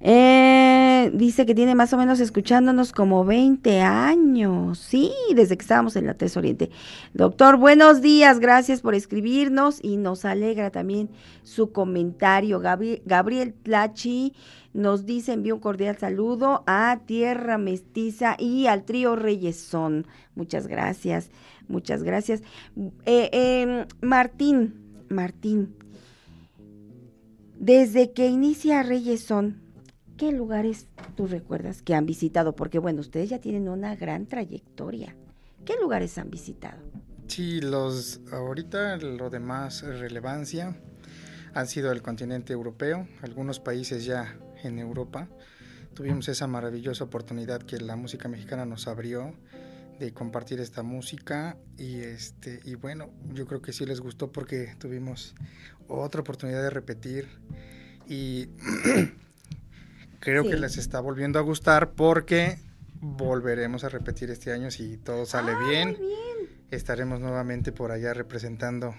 [0.01, 5.95] Eh, dice que tiene más o menos escuchándonos como 20 años, sí, desde que estábamos
[5.97, 6.71] en la TES Oriente.
[7.15, 11.09] Doctor, buenos días, gracias por escribirnos y nos alegra también
[11.45, 12.61] su comentario.
[12.61, 14.35] Gabriel Tlachi
[14.75, 20.07] nos dice, envío un cordial saludo a Tierra Mestiza y al trío Reyesón.
[20.35, 21.31] Muchas gracias,
[21.69, 22.43] muchas gracias.
[23.05, 25.77] Eh, eh, Martín, Martín,
[27.63, 29.61] desde que inicia Reyes son,
[30.17, 32.57] ¿qué lugares tú recuerdas que han visitado?
[32.57, 35.15] Porque bueno, ustedes ya tienen una gran trayectoria.
[35.65, 36.83] ¿Qué lugares han visitado?
[37.29, 40.77] Sí, los ahorita lo de más relevancia
[41.55, 45.29] han sido el continente europeo, algunos países ya en Europa.
[45.95, 49.35] Tuvimos esa maravillosa oportunidad que la música mexicana nos abrió
[50.03, 54.75] de compartir esta música y este y bueno, yo creo que sí les gustó porque
[54.79, 55.35] tuvimos
[55.87, 57.29] otra oportunidad de repetir
[58.09, 58.49] y
[60.19, 62.59] creo que les está volviendo a gustar porque
[63.01, 65.97] volveremos a repetir este año si todo sale Ah, bien.
[66.73, 68.97] Estaremos nuevamente por allá representando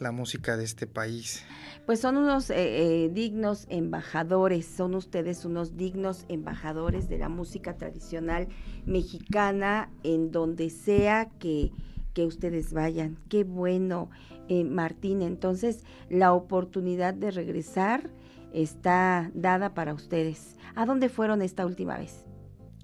[0.00, 1.44] la música de este país.
[1.86, 7.76] Pues son unos eh, eh, dignos embajadores, son ustedes unos dignos embajadores de la música
[7.76, 8.48] tradicional
[8.86, 11.70] mexicana en donde sea que,
[12.14, 13.18] que ustedes vayan.
[13.28, 14.10] Qué bueno,
[14.48, 15.22] eh, Martín.
[15.22, 18.10] Entonces, la oportunidad de regresar
[18.52, 20.56] está dada para ustedes.
[20.74, 22.24] ¿A dónde fueron esta última vez?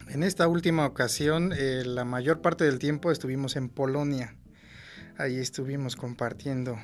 [0.09, 4.37] En esta última ocasión, eh, la mayor parte del tiempo estuvimos en Polonia.
[5.19, 6.79] Ahí estuvimos compartiendo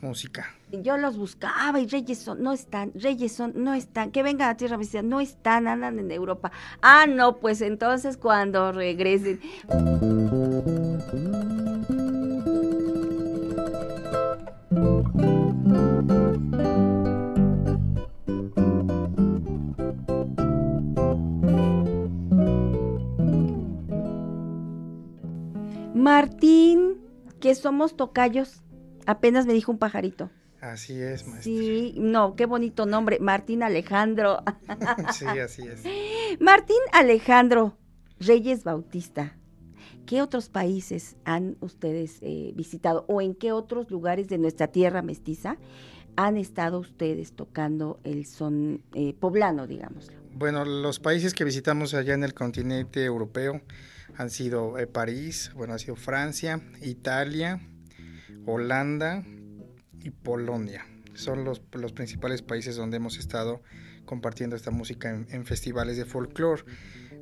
[0.00, 0.46] música.
[0.70, 4.56] Yo los buscaba y Reyes son, no están, Reyes son, no están, que vengan a
[4.56, 6.52] Tierra Vecina, no están, andan en Europa.
[6.82, 9.40] Ah, no, pues entonces cuando regresen.
[25.94, 26.98] Martín,
[27.40, 28.62] que somos tocayos,
[29.06, 30.30] apenas me dijo un pajarito.
[30.60, 31.42] Así es, maestra.
[31.42, 34.42] Sí, no, qué bonito nombre, Martín Alejandro.
[35.12, 35.82] Sí, así es.
[36.40, 37.76] Martín Alejandro
[38.18, 39.36] Reyes Bautista.
[40.06, 45.02] ¿Qué otros países han ustedes eh, visitado o en qué otros lugares de nuestra tierra
[45.02, 45.56] mestiza
[46.16, 50.16] han estado ustedes tocando el son eh, poblano, digámoslo?
[50.32, 53.62] Bueno, los países que visitamos allá en el continente europeo
[54.16, 57.60] han sido eh, París, bueno, ha sido Francia, Italia,
[58.46, 59.24] Holanda
[60.00, 60.86] y Polonia.
[61.14, 63.62] Son los, los principales países donde hemos estado
[64.06, 66.62] compartiendo esta música en, festivales de folclore.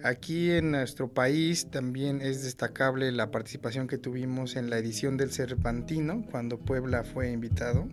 [0.04, 5.30] Aquí en nuestro país también es destacable la participación que tuvimos en la edición del
[5.30, 7.88] Cervantino, cuando Puebla fue invitado.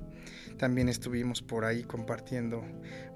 [0.57, 2.63] También estuvimos por ahí compartiendo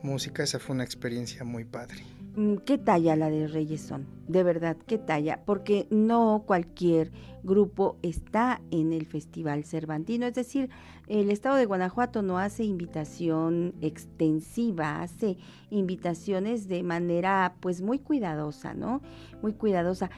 [0.01, 2.14] música, esa fue una experiencia muy padre.
[2.35, 4.05] Mm, ¿Qué talla la de Reyes son?
[4.27, 5.41] De verdad, ¿qué talla?
[5.45, 7.11] Porque no cualquier
[7.43, 10.69] grupo está en el Festival Cervantino, es decir,
[11.07, 15.37] el Estado de Guanajuato no hace invitación extensiva, hace
[15.69, 19.01] invitaciones de manera pues muy cuidadosa, ¿no?
[19.41, 20.09] Muy cuidadosa.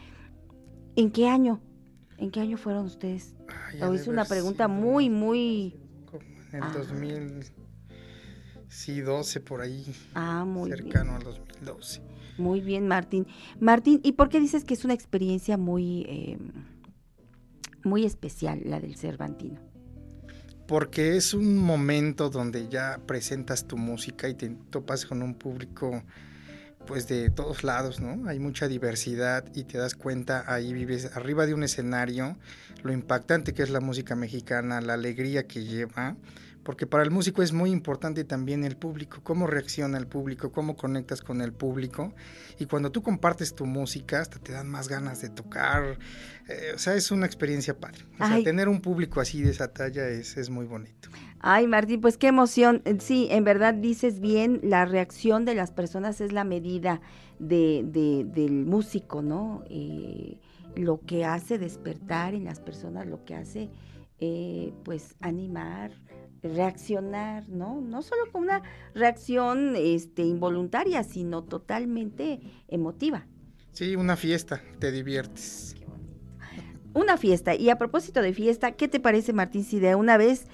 [0.95, 1.59] ¿En qué año?
[2.17, 3.35] ¿En qué año fueron ustedes?
[3.79, 5.75] Ha de es una pregunta sido muy, muy...
[6.53, 6.71] En Ah.
[6.73, 7.43] 2000,
[8.77, 9.83] sí, 12 por ahí,
[10.13, 12.01] Ah, muy cercano al 2012.
[12.37, 13.25] Muy bien, Martín.
[13.59, 16.37] Martín, ¿y por qué dices que es una experiencia muy, eh,
[17.83, 19.59] muy especial la del Cervantino?
[20.67, 26.03] Porque es un momento donde ya presentas tu música y te topas con un público
[26.85, 28.29] pues de todos lados, ¿no?
[28.29, 32.37] Hay mucha diversidad y te das cuenta, ahí vives arriba de un escenario,
[32.83, 36.15] lo impactante que es la música mexicana, la alegría que lleva,
[36.67, 40.75] porque para el músico es muy importante también el público, cómo reacciona el público, cómo
[40.75, 42.13] conectas con el público.
[42.59, 45.97] Y cuando tú compartes tu música, hasta te dan más ganas de tocar.
[46.49, 47.99] Eh, o sea, es una experiencia padre.
[48.15, 48.43] O sea, Ay.
[48.43, 51.07] tener un público así de esa talla es, es muy bonito.
[51.39, 52.81] Ay, Martín, pues qué emoción.
[52.83, 56.99] Eh, Sí, en verdad dices bien, la reacción de las personas es la medida
[57.39, 59.63] de, de- del músico, ¿no?
[59.69, 60.37] Eh,
[60.75, 63.69] lo que hace despertar en las personas, lo que hace,
[64.19, 65.91] eh, pues, animar,
[66.43, 67.81] reaccionar, ¿no?
[67.81, 68.61] No solo con una
[68.93, 73.25] reacción este, involuntaria, sino totalmente emotiva.
[73.71, 75.75] Sí, una fiesta, te diviertes.
[76.93, 77.53] Una fiesta.
[77.53, 80.47] Y a propósito de fiesta, ¿qué te parece, Martín, si de una vez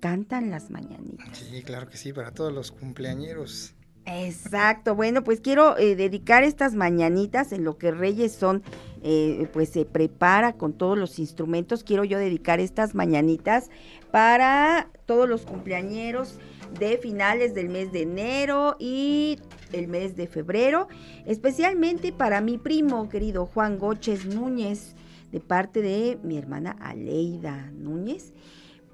[0.00, 1.36] cantan las mañanitas?
[1.36, 3.74] Sí, claro que sí, para todos los cumpleañeros.
[4.10, 8.62] Exacto, bueno, pues quiero eh, dedicar estas mañanitas en lo que Reyes son,
[9.02, 13.68] eh, pues se prepara con todos los instrumentos, quiero yo dedicar estas mañanitas
[14.10, 16.38] para todos los cumpleañeros
[16.78, 19.38] de finales del mes de enero y
[19.72, 20.86] el mes de febrero,
[21.24, 24.94] especialmente para mi primo querido Juan Goches Núñez,
[25.32, 28.34] de parte de mi hermana Aleida Núñez,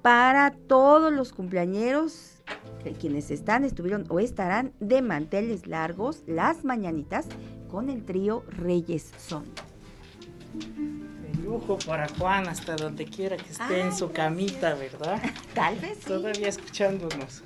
[0.01, 2.41] para todos los cumpleañeros
[2.81, 7.27] que quienes están, estuvieron o estarán de manteles largos las mañanitas
[7.69, 9.43] con el trío Reyes Son.
[11.45, 15.21] Lujo para Juan, hasta donde quiera que esté en su camita, ¿verdad?
[15.53, 15.99] Tal vez.
[15.99, 16.05] sí.
[16.05, 17.43] Todavía escuchándonos.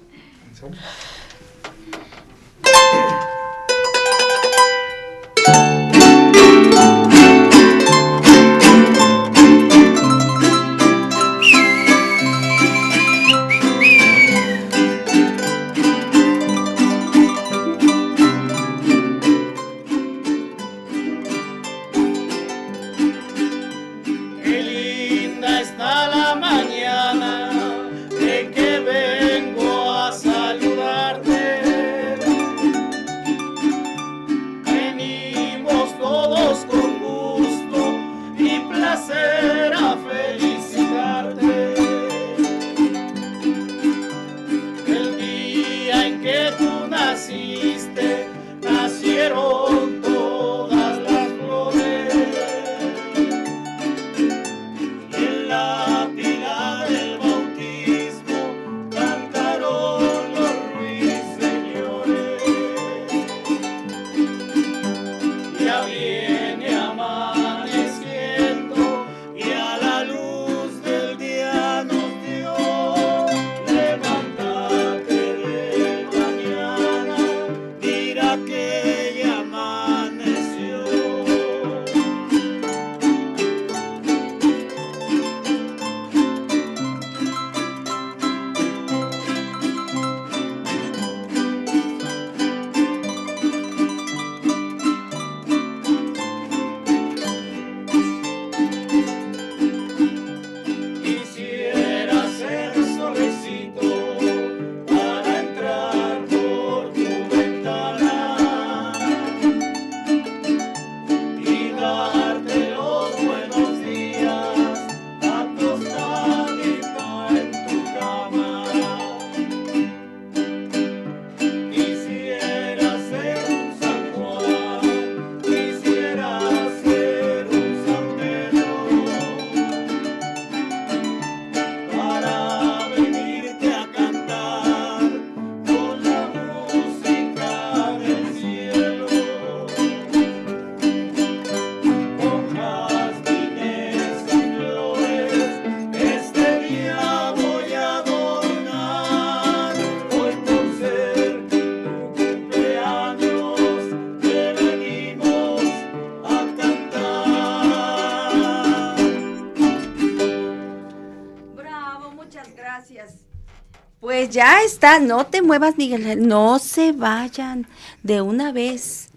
[165.01, 167.67] No te muevas, Miguel, no se vayan
[168.03, 169.09] de una vez.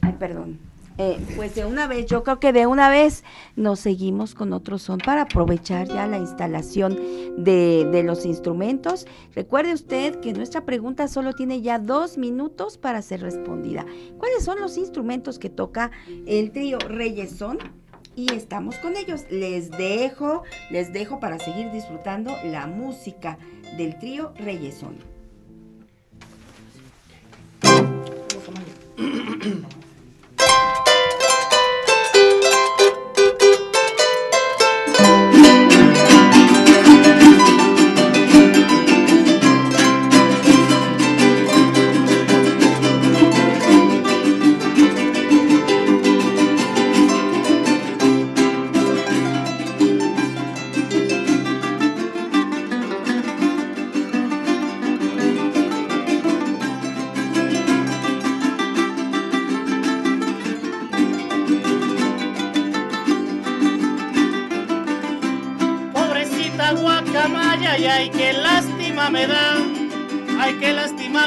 [0.00, 0.58] Ay, perdón.
[0.96, 3.24] Eh, pues de una vez, yo creo que de una vez
[3.56, 6.96] nos seguimos con otro son para aprovechar ya la instalación
[7.36, 9.04] de, de los instrumentos.
[9.34, 13.84] Recuerde usted que nuestra pregunta solo tiene ya dos minutos para ser respondida.
[14.18, 15.90] ¿Cuáles son los instrumentos que toca
[16.26, 17.58] el trío Reyes Son?
[18.16, 19.24] y estamos con ellos.
[19.30, 23.38] Les dejo, les dejo para seguir disfrutando la música
[23.76, 25.14] del trío Reyesón.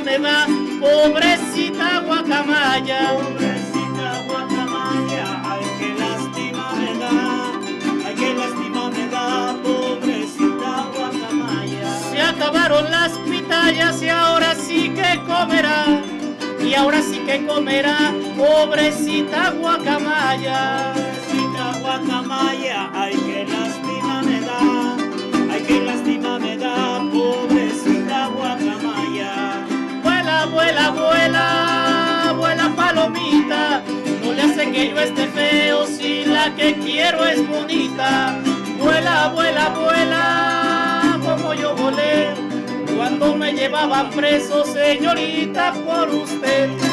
[0.01, 0.45] Me da,
[0.79, 3.13] pobrecita guacamaya.
[3.13, 7.51] Pobrecita guacamaya, ay, qué lástima me da,
[8.05, 11.99] ay, qué lástima me da, pobrecita guacamaya.
[12.11, 15.85] Se acabaron las pitayas y ahora sí que comerá,
[16.63, 20.93] y ahora sí que comerá, pobrecita guacamaya.
[34.77, 38.37] Que yo esté feo si la que quiero es bonita.
[38.77, 42.35] Vuela, vuela, vuela, como yo volé,
[42.95, 46.86] cuando me llevaban preso, señorita, por usted.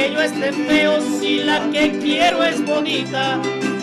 [0.00, 3.38] Que yo esté feo si la que quiero es bonita.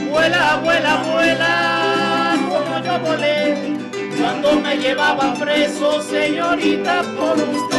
[0.10, 3.78] Vuela, vuela, vuela, como yo volé,
[4.18, 7.77] cuando me llevaban preso, señorita, por usted.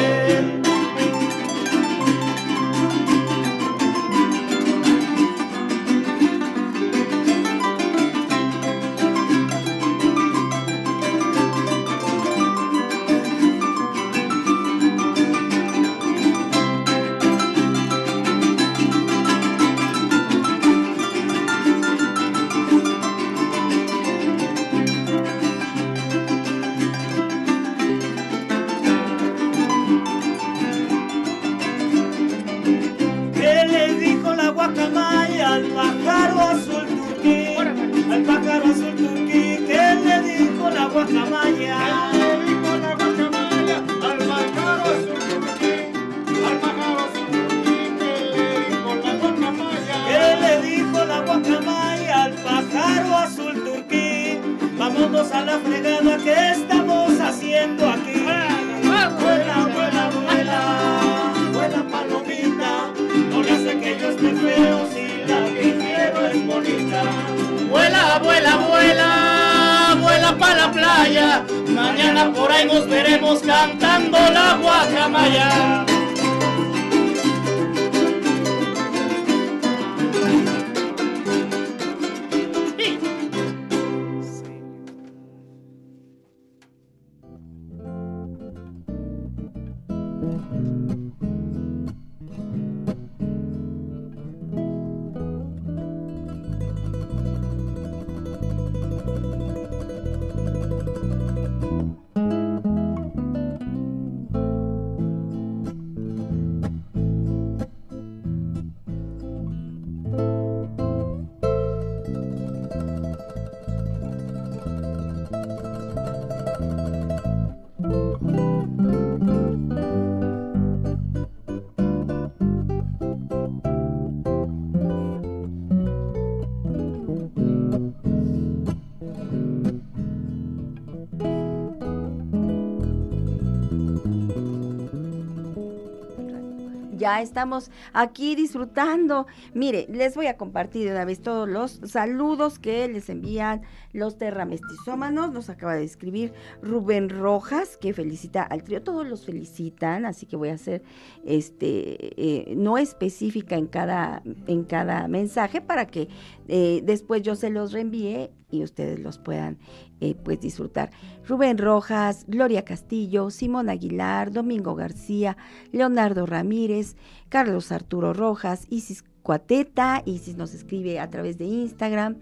[137.16, 139.26] Estamos aquí disfrutando.
[139.54, 143.62] Mire, les voy a compartir de una vez todos los saludos que les envían
[143.92, 145.32] los terramestizómanos.
[145.32, 148.82] Nos acaba de escribir Rubén Rojas, que felicita al trío.
[148.82, 150.82] Todos los felicitan, así que voy a hacer
[151.24, 156.08] este eh, no específica en cada, en cada mensaje para que
[156.46, 159.58] eh, después yo se los reenvíe y ustedes los puedan
[160.00, 160.90] eh, pues disfrutar.
[161.26, 165.36] Rubén Rojas, Gloria Castillo, Simón Aguilar, Domingo García,
[165.72, 166.96] Leonardo Ramírez,
[167.28, 172.16] Carlos Arturo Rojas, Isis Cuateta, Isis nos escribe a través de Instagram,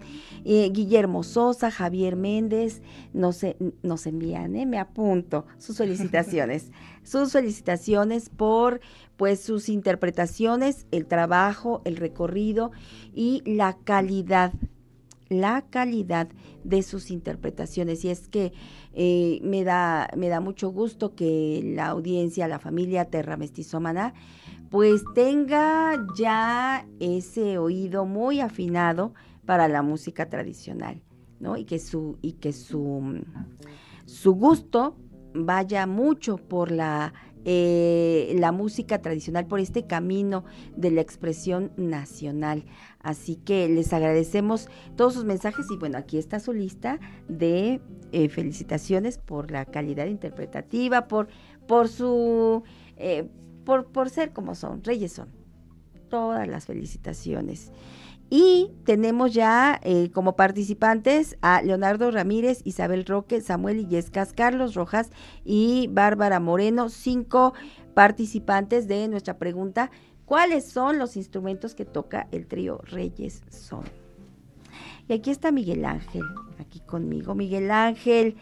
[0.44, 2.82] eh, Guillermo Sosa, Javier Méndez,
[3.12, 3.42] nos,
[3.82, 6.72] nos envían, eh, me apunto, sus felicitaciones,
[7.04, 8.80] sus felicitaciones por
[9.16, 12.72] pues sus interpretaciones, el trabajo, el recorrido
[13.14, 14.52] y la calidad
[15.28, 16.28] la calidad
[16.64, 18.04] de sus interpretaciones.
[18.04, 18.52] Y es que
[18.92, 24.14] eh, me, da, me da mucho gusto que la audiencia, la familia Terra Mestizómana,
[24.70, 31.02] pues tenga ya ese oído muy afinado para la música tradicional,
[31.38, 31.56] ¿no?
[31.56, 33.22] Y que su, y que su,
[34.06, 34.96] su gusto
[35.34, 37.12] vaya mucho por la
[37.48, 40.44] eh, la música tradicional, por este camino
[40.76, 42.64] de la expresión nacional.
[42.98, 46.98] Así que les agradecemos todos sus mensajes y bueno, aquí está su lista
[47.28, 51.28] de eh, felicitaciones por la calidad interpretativa, por,
[51.68, 52.64] por su,
[52.96, 53.28] eh,
[53.64, 55.28] por, por ser como son, reyes son.
[56.08, 57.70] Todas las felicitaciones.
[58.28, 65.10] Y tenemos ya eh, como participantes a Leonardo Ramírez, Isabel Roque, Samuel Illescas, Carlos Rojas
[65.44, 67.54] y Bárbara Moreno, cinco
[67.94, 69.90] participantes de nuestra pregunta,
[70.24, 73.84] ¿cuáles son los instrumentos que toca el trío Reyes Son?
[75.08, 76.24] Y aquí está Miguel Ángel,
[76.58, 77.36] aquí conmigo.
[77.36, 78.36] Miguel Ángel,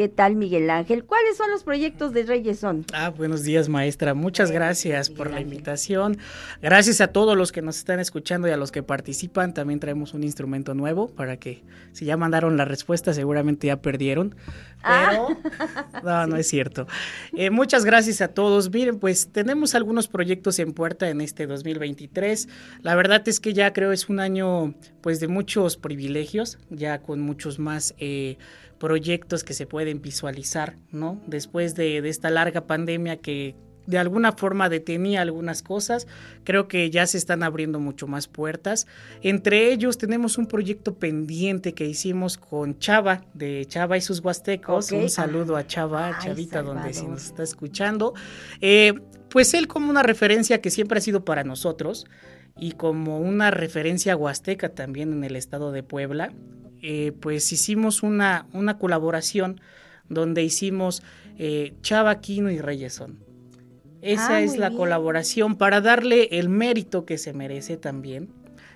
[0.00, 1.04] ¿qué tal Miguel Ángel?
[1.04, 2.86] ¿Cuáles son los proyectos de Reyes Son?
[2.94, 4.14] Ah, buenos días, maestra.
[4.14, 6.16] Muchas gracias por la invitación.
[6.62, 9.52] Gracias a todos los que nos están escuchando y a los que participan.
[9.52, 11.62] También traemos un instrumento nuevo para que
[11.92, 14.36] si ya mandaron la respuesta, seguramente ya perdieron.
[14.82, 15.36] Pero
[16.02, 16.86] no, no es cierto.
[17.34, 18.70] Eh, muchas gracias a todos.
[18.72, 22.48] Miren, pues tenemos algunos proyectos en puerta en este 2023.
[22.80, 24.72] La verdad es que ya creo es un año
[25.02, 28.38] pues de muchos privilegios, ya con muchos más eh,
[28.80, 31.22] proyectos que se pueden visualizar, ¿no?
[31.28, 33.54] Después de, de esta larga pandemia que
[33.86, 36.06] de alguna forma detenía algunas cosas.
[36.44, 38.86] Creo que ya se están abriendo mucho más puertas.
[39.22, 44.92] Entre ellos tenemos un proyecto pendiente que hicimos con Chava, de Chava y sus Huastecos.
[44.92, 47.14] Un saludo a Chava, Ay, Chavita, donde si Salvador.
[47.14, 48.14] nos está escuchando.
[48.60, 48.94] Eh,
[49.28, 52.06] pues él como una referencia que siempre ha sido para nosotros
[52.58, 56.32] y como una referencia huasteca también en el estado de Puebla,
[56.82, 59.60] eh, pues hicimos una, una colaboración
[60.08, 61.02] donde hicimos
[61.38, 63.18] eh, Chava, Quino y Reyesón.
[64.02, 64.78] Esa Ah, es la bien.
[64.78, 68.30] colaboración para darle el mérito que se merece también.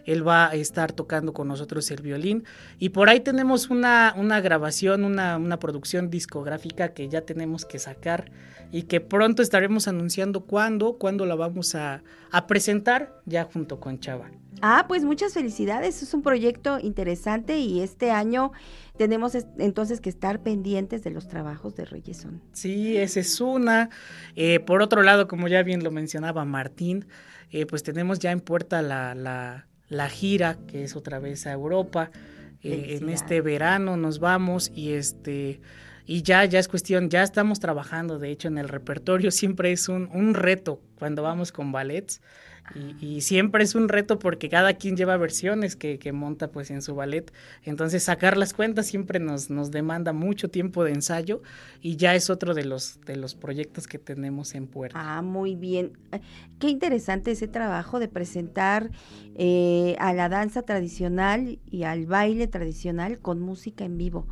[0.04, 2.44] Él va a estar tocando con nosotros el violín.
[2.78, 7.78] Y por ahí tenemos una, una grabación, una, una producción discográfica que ya tenemos que
[7.78, 8.30] sacar
[8.70, 13.98] y que pronto estaremos anunciando cuándo, cuándo la vamos a, a presentar ya junto con
[13.98, 14.30] Chava.
[14.62, 16.02] Ah, pues muchas felicidades.
[16.02, 18.52] Es un proyecto interesante y este año
[18.96, 22.40] tenemos es- entonces que estar pendientes de los trabajos de Reyesón.
[22.52, 23.90] Sí, esa es una.
[24.36, 27.06] Eh, por otro lado, como ya bien lo mencionaba Martín,
[27.50, 31.52] eh, pues tenemos ya en puerta la, la, la gira, que es otra vez a
[31.52, 32.10] Europa.
[32.62, 35.60] Eh, en este verano nos vamos y este
[36.06, 39.88] y ya, ya es cuestión, ya estamos trabajando, de hecho, en el repertorio siempre es
[39.88, 42.20] un, un reto cuando vamos con ballets.
[42.74, 46.70] Y, y siempre es un reto porque cada quien lleva versiones que, que monta pues
[46.70, 47.32] en su ballet.
[47.62, 51.42] Entonces sacar las cuentas siempre nos, nos demanda mucho tiempo de ensayo
[51.80, 54.98] y ya es otro de los, de los proyectos que tenemos en puerta.
[54.98, 55.92] Ah, muy bien.
[56.58, 58.90] Qué interesante ese trabajo de presentar
[59.34, 64.26] eh, a la danza tradicional y al baile tradicional con música en vivo.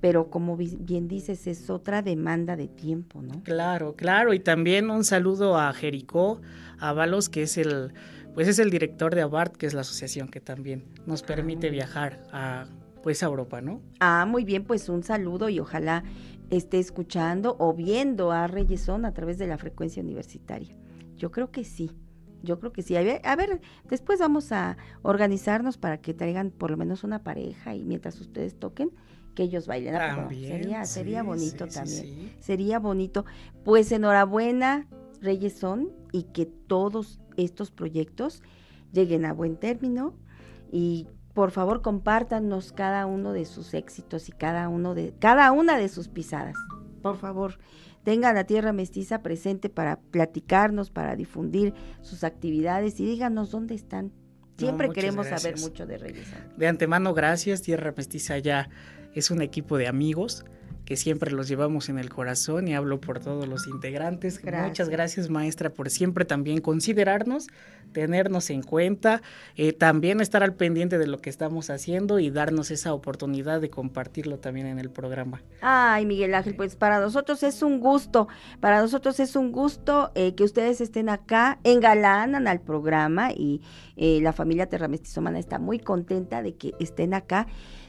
[0.00, 3.42] Pero como bien dices, es otra demanda de tiempo, ¿no?
[3.42, 4.32] Claro, claro.
[4.32, 6.40] Y también un saludo a Jericó
[6.78, 7.92] Ábalos, que es el,
[8.34, 12.22] pues es el director de ABART, que es la asociación que también nos permite viajar
[12.32, 12.66] a
[13.02, 13.80] pues a Europa, ¿no?
[14.00, 16.04] Ah, muy bien, pues un saludo y ojalá
[16.50, 20.76] esté escuchando o viendo a Reyesón a través de la frecuencia universitaria.
[21.16, 21.90] Yo creo que sí,
[22.42, 22.96] yo creo que sí.
[22.96, 27.22] A ver, a ver, después vamos a organizarnos para que traigan por lo menos una
[27.22, 28.90] pareja y mientras ustedes toquen,
[29.38, 29.94] que ellos bailen.
[29.94, 30.16] ¿a poco no?
[30.22, 32.02] También, sería, sí, sería bonito sí, también.
[32.02, 32.32] sí.
[32.40, 33.24] Sería bonito.
[33.64, 34.88] Pues enhorabuena,
[35.20, 38.42] Reyesón, y que todos estos proyectos
[38.92, 40.16] lleguen a buen término
[40.72, 45.78] y por favor compártanos cada uno de sus éxitos y cada uno de cada una
[45.78, 46.56] de sus pisadas.
[47.00, 47.60] Por favor,
[48.02, 54.10] tengan la Tierra Mestiza presente para platicarnos, para difundir sus actividades y díganos dónde están.
[54.56, 56.26] Siempre queremos saber mucho de Reyes.
[56.56, 57.62] De antemano, gracias.
[57.62, 58.68] Tierra Mestiza ya
[59.18, 60.44] es un equipo de amigos
[60.88, 64.40] que siempre los llevamos en el corazón y hablo por todos los integrantes.
[64.40, 64.68] Gracias.
[64.68, 67.48] Muchas gracias maestra por siempre también considerarnos,
[67.92, 69.20] tenernos en cuenta,
[69.56, 73.68] eh, también estar al pendiente de lo que estamos haciendo y darnos esa oportunidad de
[73.68, 75.42] compartirlo también en el programa.
[75.60, 78.26] Ay, Miguel Ángel, pues para nosotros es un gusto,
[78.60, 83.60] para nosotros es un gusto eh, que ustedes estén acá, engalanan al programa y
[83.98, 87.46] eh, la familia Terramestizomana está muy contenta de que estén acá.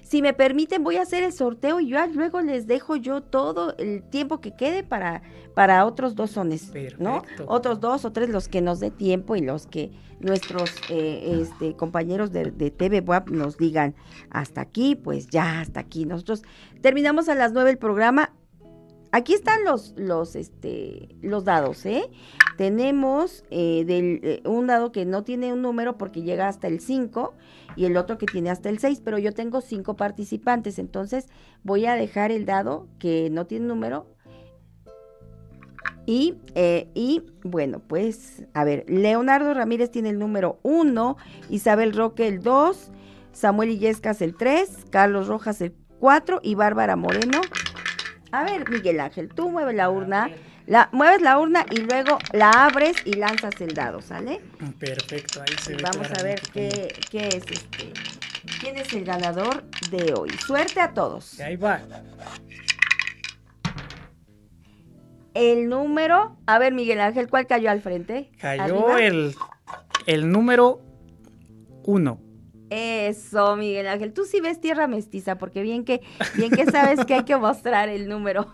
[0.09, 3.77] Si me permiten, voy a hacer el sorteo y ya luego les dejo yo todo
[3.77, 5.21] el tiempo que quede para,
[5.53, 7.21] para otros dos sones, ¿no?
[7.21, 7.45] Perfecto.
[7.47, 11.75] Otros dos o tres, los que nos dé tiempo y los que nuestros eh, este,
[11.75, 13.93] compañeros de, de TV WAP nos digan
[14.31, 16.05] hasta aquí, pues ya hasta aquí.
[16.05, 16.41] Nosotros
[16.81, 18.31] terminamos a las nueve el programa.
[19.11, 22.03] Aquí están los, los, este, los dados, ¿eh?
[22.57, 27.33] Tenemos eh, eh, un dado que no tiene un número porque llega hasta el 5
[27.75, 31.27] y el otro que tiene hasta el 6, pero yo tengo cinco participantes, entonces
[31.63, 34.05] voy a dejar el dado que no tiene número.
[36.05, 41.17] Y, eh, y bueno, pues, a ver, Leonardo Ramírez tiene el número 1,
[41.49, 42.91] Isabel Roque el 2,
[43.31, 47.41] Samuel Illescas el 3, Carlos Rojas el 4 y Bárbara Moreno
[48.31, 50.29] a ver, Miguel Ángel, tú mueves la urna,
[50.67, 54.41] la, mueves la urna y luego la abres y lanzas el dado, ¿sale?
[54.79, 57.91] Perfecto, ahí se ve Vamos a ver qué, qué es este.
[58.61, 60.29] ¿Quién es el ganador de hoy?
[60.45, 61.39] Suerte a todos.
[61.39, 61.81] Ahí va.
[65.33, 68.31] El número, a ver, Miguel Ángel, ¿cuál cayó al frente?
[68.39, 69.01] Cayó ¿Arriba?
[69.01, 69.35] el,
[70.05, 70.81] el número
[71.83, 72.19] uno.
[72.69, 74.13] Eso, Miguel Ángel.
[74.13, 76.01] Tú sí ves tierra mestiza, porque bien que,
[76.35, 78.47] bien que sabes que hay que mostrar el número.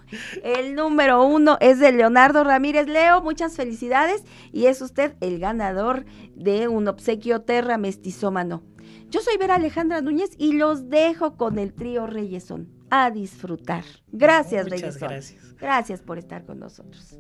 [0.44, 2.88] El número uno es de Leonardo Ramírez.
[2.88, 4.24] Leo, muchas felicidades.
[4.52, 6.06] Y es usted el ganador
[6.36, 8.64] de un obsequio terra mestizómano.
[9.10, 12.70] Yo soy Vera Alejandra Núñez y los dejo con el trío Reyesón.
[12.90, 13.84] A disfrutar.
[14.12, 15.10] Gracias, Muchas Reyesón.
[15.10, 15.56] gracias.
[15.56, 17.18] Gracias por estar con nosotros.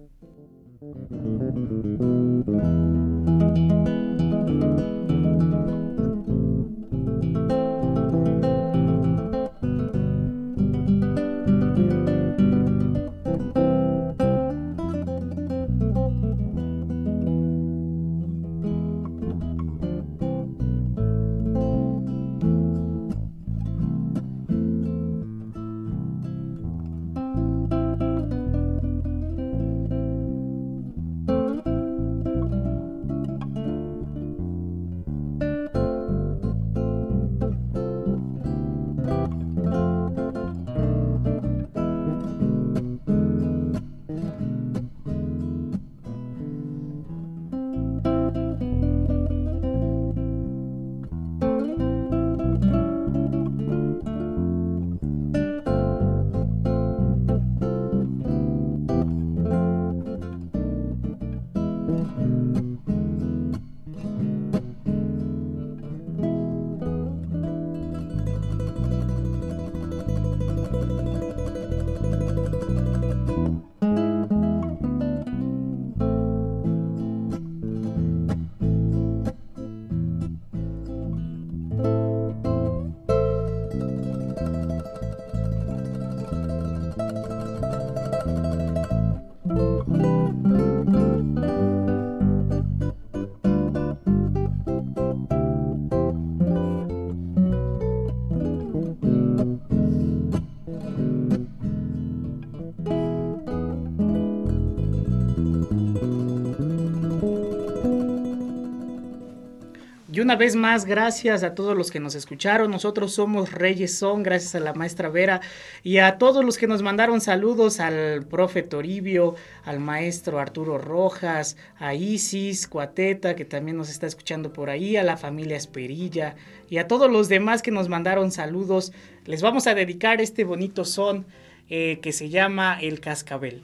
[110.15, 112.71] Y una vez más, gracias a todos los que nos escucharon.
[112.71, 115.41] Nosotros somos Reyes Son, gracias a la maestra Vera
[115.83, 119.35] y a todos los que nos mandaron saludos al profe Toribio,
[119.65, 125.03] al maestro Arturo Rojas, a Isis Cuateta, que también nos está escuchando por ahí, a
[125.03, 126.37] la familia Esperilla
[126.69, 128.93] y a todos los demás que nos mandaron saludos.
[129.25, 131.25] Les vamos a dedicar este bonito son
[131.69, 133.63] eh, que se llama El Cascabel.